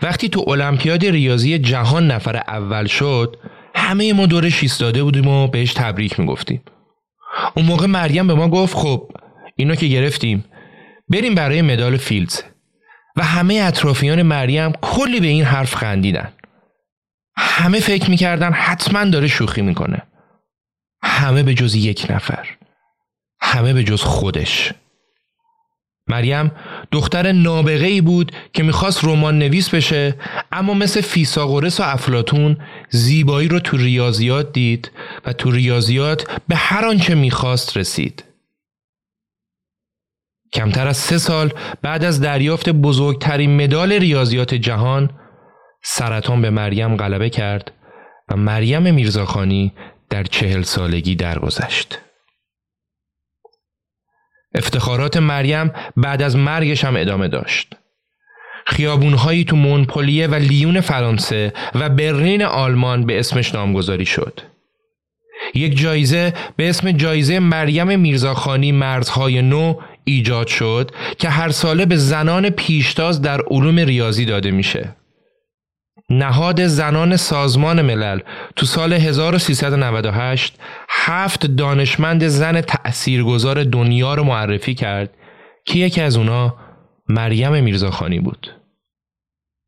وقتی 0.02 0.30
تو 0.30 0.50
المپیاد 0.50 1.06
ریاضی 1.06 1.60
جهان 1.60 2.12
نفر 2.12 2.36
اول 2.36 2.86
شد 2.86 3.38
همه 3.88 4.14
ما 4.14 4.26
دورش 4.26 4.64
ایستاده 4.64 5.04
بودیم 5.04 5.28
و 5.28 5.48
بهش 5.48 5.74
تبریک 5.74 6.20
می‌گفتیم. 6.20 6.62
اون 7.56 7.66
موقع 7.66 7.86
مریم 7.86 8.28
به 8.28 8.34
ما 8.34 8.48
گفت 8.48 8.76
خب 8.76 9.12
اینو 9.56 9.76
که 9.76 9.88
گرفتیم 9.88 10.46
بریم 11.10 11.36
برای 11.36 11.62
مدال 11.62 11.98
فیلدز. 11.98 12.42
و 13.16 13.24
همه 13.24 13.56
اطرافیان 13.56 14.22
مریم 14.22 14.72
کلی 14.72 15.20
به 15.20 15.28
این 15.28 15.44
حرف 15.44 15.76
خندیدن. 15.76 16.34
همه 17.38 17.80
فکر 17.80 18.10
می‌کردن 18.10 18.54
حتما 18.54 19.06
داره 19.06 19.28
شوخی 19.28 19.62
می‌کنه. 19.62 20.02
همه 21.04 21.44
به 21.44 21.54
جز 21.54 21.76
یک 21.76 22.08
نفر. 22.10 22.48
همه 23.42 23.74
به 23.74 23.84
جز 23.84 24.02
خودش. 24.02 24.74
مریم 26.08 26.52
دختر 26.92 27.32
نابغه 27.32 27.86
ای 27.86 28.02
بود 28.02 28.32
که 28.54 28.64
می‌خواست 28.64 29.06
رمان 29.06 29.40
نویس 29.40 29.70
بشه 29.70 30.16
اما 30.52 30.74
مثل 30.74 31.02
فیساغورس 31.02 31.80
و 31.80 31.84
افلاتون 31.84 32.58
زیبایی 32.90 33.48
رو 33.48 33.60
تو 33.60 33.78
ریاضیات 33.78 34.52
دید 34.52 34.92
و 35.26 35.34
تو 35.34 35.52
ریاضیات 35.52 36.42
به 36.48 36.56
هر 36.56 36.86
آنچه 36.86 37.16
می‌خواست 37.16 37.78
رسید. 37.78 38.24
کمتر 40.54 40.88
از 40.88 40.98
سه 40.98 41.18
سال 41.18 41.54
بعد 41.82 42.04
از 42.04 42.22
دریافت 42.22 42.70
بزرگترین 42.70 43.64
مدال 43.64 43.94
ریاضیات 43.94 44.54
جهان 44.54 45.10
سرطان 45.84 46.42
به 46.42 46.50
مریم 46.50 46.98
غلبه 46.98 47.30
کرد 47.30 47.72
و 48.30 48.36
مریم 48.36 48.94
میرزاخانی 48.94 49.74
در 50.10 50.24
چهل 50.24 50.62
سالگی 50.62 51.16
درگذشت. 51.16 52.00
افتخارات 54.56 55.18
مریم 55.18 55.72
بعد 55.98 56.22
از 56.22 56.36
مرگش 56.36 56.86
هم 56.86 56.96
ادامه 56.96 57.28
داشت. 57.28 57.74
خیابونهایی 58.68 59.44
تو 59.44 59.56
مونپلیه 59.56 60.28
و 60.28 60.36
لیون 60.36 60.82
فرانسه 60.82 61.54
و 61.76 61.90
برلین 61.90 62.44
آلمان 62.44 63.06
به 63.06 63.20
اسمش 63.20 63.56
نامگذاری 63.56 64.06
شد. 64.06 64.40
یک 65.54 65.78
جایزه 65.78 66.34
به 66.56 66.70
اسم 66.70 66.92
جایزه 66.92 67.40
مریم 67.40 68.00
میرزاخانی 68.00 68.72
مرزهای 68.72 69.42
نو 69.42 69.76
ایجاد 70.04 70.48
شد 70.48 70.92
که 71.20 71.30
هر 71.30 71.50
ساله 71.50 71.86
به 71.86 71.96
زنان 71.96 72.50
پیشتاز 72.50 73.22
در 73.22 73.42
علوم 73.42 73.80
ریاضی 73.80 74.26
داده 74.26 74.52
میشه. 74.52 74.96
نهاد 76.10 76.68
زنان 76.68 77.16
سازمان 77.16 77.82
ملل 77.82 78.20
تو 78.56 78.66
سال 78.66 78.94
1398 78.94 80.60
هفت 80.90 81.46
دانشمند 81.46 82.28
زن 82.28 82.62
تأثیرگذار 82.62 83.64
دنیا 83.64 84.14
رو 84.14 84.24
معرفی 84.24 84.74
کرد 84.74 85.10
که 85.66 85.80
یکی 85.80 86.02
از 86.02 86.18
اونا 86.18 86.56
مریم 87.10 87.64
میرزاخانی 87.64 88.20
بود. 88.20 88.54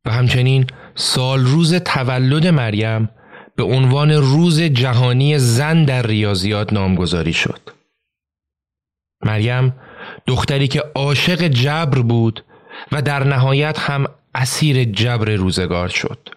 و 0.04 0.10
همچنین 0.10 0.66
سال 0.94 1.40
روز 1.40 1.74
تولد 1.74 2.46
مریم 2.46 3.10
به 3.56 3.62
عنوان 3.62 4.10
روز 4.10 4.60
جهانی 4.60 5.38
زن 5.38 5.84
در 5.84 6.02
ریاضیات 6.02 6.72
نامگذاری 6.72 7.32
شد. 7.32 7.60
مریم 9.24 9.74
دختری 10.26 10.68
که 10.68 10.82
عاشق 10.94 11.42
جبر 11.42 11.98
بود 11.98 12.44
و 12.92 13.02
در 13.02 13.24
نهایت 13.24 13.78
هم 13.78 14.06
اسیر 14.34 14.84
جبر 14.84 15.30
روزگار 15.30 15.88
شد. 15.88 16.28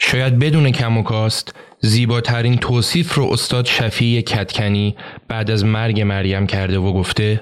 شاید 0.00 0.38
بدون 0.38 0.70
کم 0.70 0.98
و 0.98 1.02
کاست 1.02 1.54
زیباترین 1.80 2.56
توصیف 2.56 3.14
رو 3.14 3.24
استاد 3.32 3.66
شفیع 3.66 4.20
کتکنی 4.20 4.96
بعد 5.28 5.50
از 5.50 5.64
مرگ 5.64 6.00
مریم 6.00 6.46
کرده 6.46 6.78
و 6.78 6.92
گفته 6.92 7.40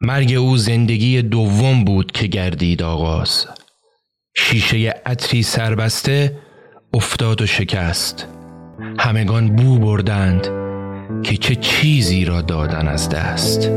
مرگ 0.00 0.32
او 0.32 0.56
زندگی 0.56 1.22
دوم 1.22 1.84
بود 1.84 2.12
که 2.12 2.26
گردید 2.26 2.82
آغاز. 2.82 3.46
شیشه 4.36 5.02
عطری 5.06 5.42
سربسته 5.42 6.38
افتاد 6.94 7.42
و 7.42 7.46
شکست. 7.46 8.28
همگان 8.98 9.56
بو 9.56 9.78
بردند 9.78 10.48
که 11.22 11.36
چه 11.36 11.54
چیزی 11.54 12.24
را 12.24 12.42
دادن 12.42 12.88
از 12.88 13.08
دست. 13.08 13.70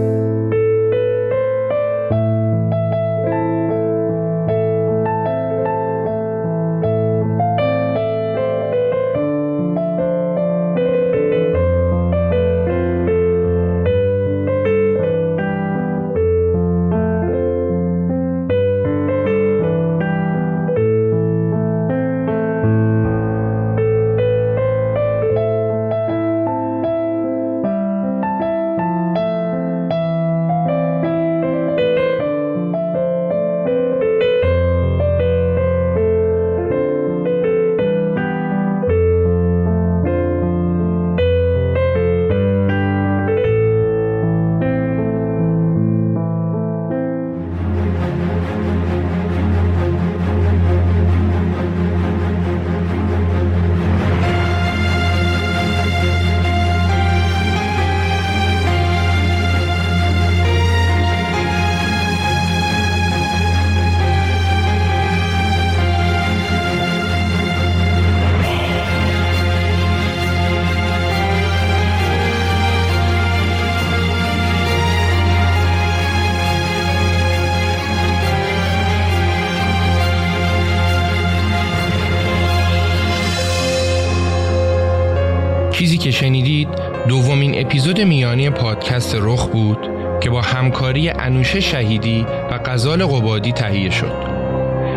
پادکست 88.98 89.16
رخ 89.22 89.48
بود 89.48 89.90
که 90.22 90.30
با 90.30 90.42
همکاری 90.42 91.10
انوشه 91.10 91.60
شهیدی 91.60 92.26
و 92.52 92.60
غزال 92.66 93.06
قبادی 93.06 93.52
تهیه 93.52 93.90
شد. 93.90 94.14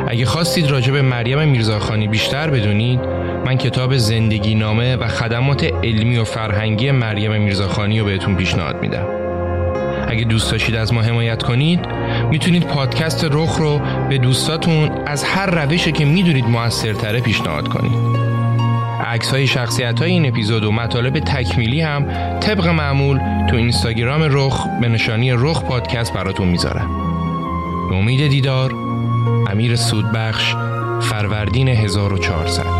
اگه 0.09 0.25
خواستید 0.25 0.71
راجع 0.71 0.93
به 0.93 1.03
مریم 1.03 1.49
میرزاخانی 1.49 2.09
بیشتر 2.09 2.51
بدونید 2.51 3.01
من 3.47 3.57
کتاب 3.57 3.97
زندگی 3.97 4.55
نامه 4.55 4.97
و 4.97 5.09
خدمات 5.09 5.65
علمی 5.85 6.19
و 6.19 6.25
فرهنگی 6.25 6.91
مریم 6.91 7.43
میرزاخانی 7.43 8.01
رو 8.01 8.07
بهتون 8.07 8.37
پیشنهاد 8.37 8.83
میدم. 8.83 9.07
اگه 10.09 10.25
دوست 10.25 10.53
داشتید 10.53 10.77
از 10.77 10.93
ما 10.93 11.03
حمایت 11.03 11.43
کنید 11.43 11.81
می‌تونید 12.31 12.67
پادکست 12.67 13.29
رخ 13.31 13.57
رو 13.57 13.81
به 14.09 14.19
دوستاتون 14.19 14.91
از 15.07 15.25
هر 15.25 15.65
روشی 15.65 15.93
که 15.93 16.05
می‌دونید 16.05 16.45
موثرتره 16.45 17.21
پیشنهاد 17.21 17.69
کنید. 17.69 18.30
عکس 19.11 19.31
های 19.31 19.47
شخصیت 19.47 19.99
های 19.99 20.11
این 20.11 20.27
اپیزود 20.27 20.65
و 20.65 20.73
مطالب 20.73 21.19
تکمیلی 21.19 21.81
هم 21.81 22.05
طبق 22.41 22.67
معمول 22.67 23.19
تو 23.51 23.57
اینستاگرام 23.57 24.23
رخ 24.31 24.67
به 24.81 24.89
نشانی 24.89 25.33
رخ 25.33 25.63
پادکست 25.63 26.13
براتون 26.13 26.49
می‌ذارم. 26.49 26.91
به 27.89 27.97
امید 27.97 28.29
دیدار 28.29 28.73
امیر 29.51 29.77
سودبخش 29.77 30.55
فروردین 31.01 31.69
1400 31.69 32.80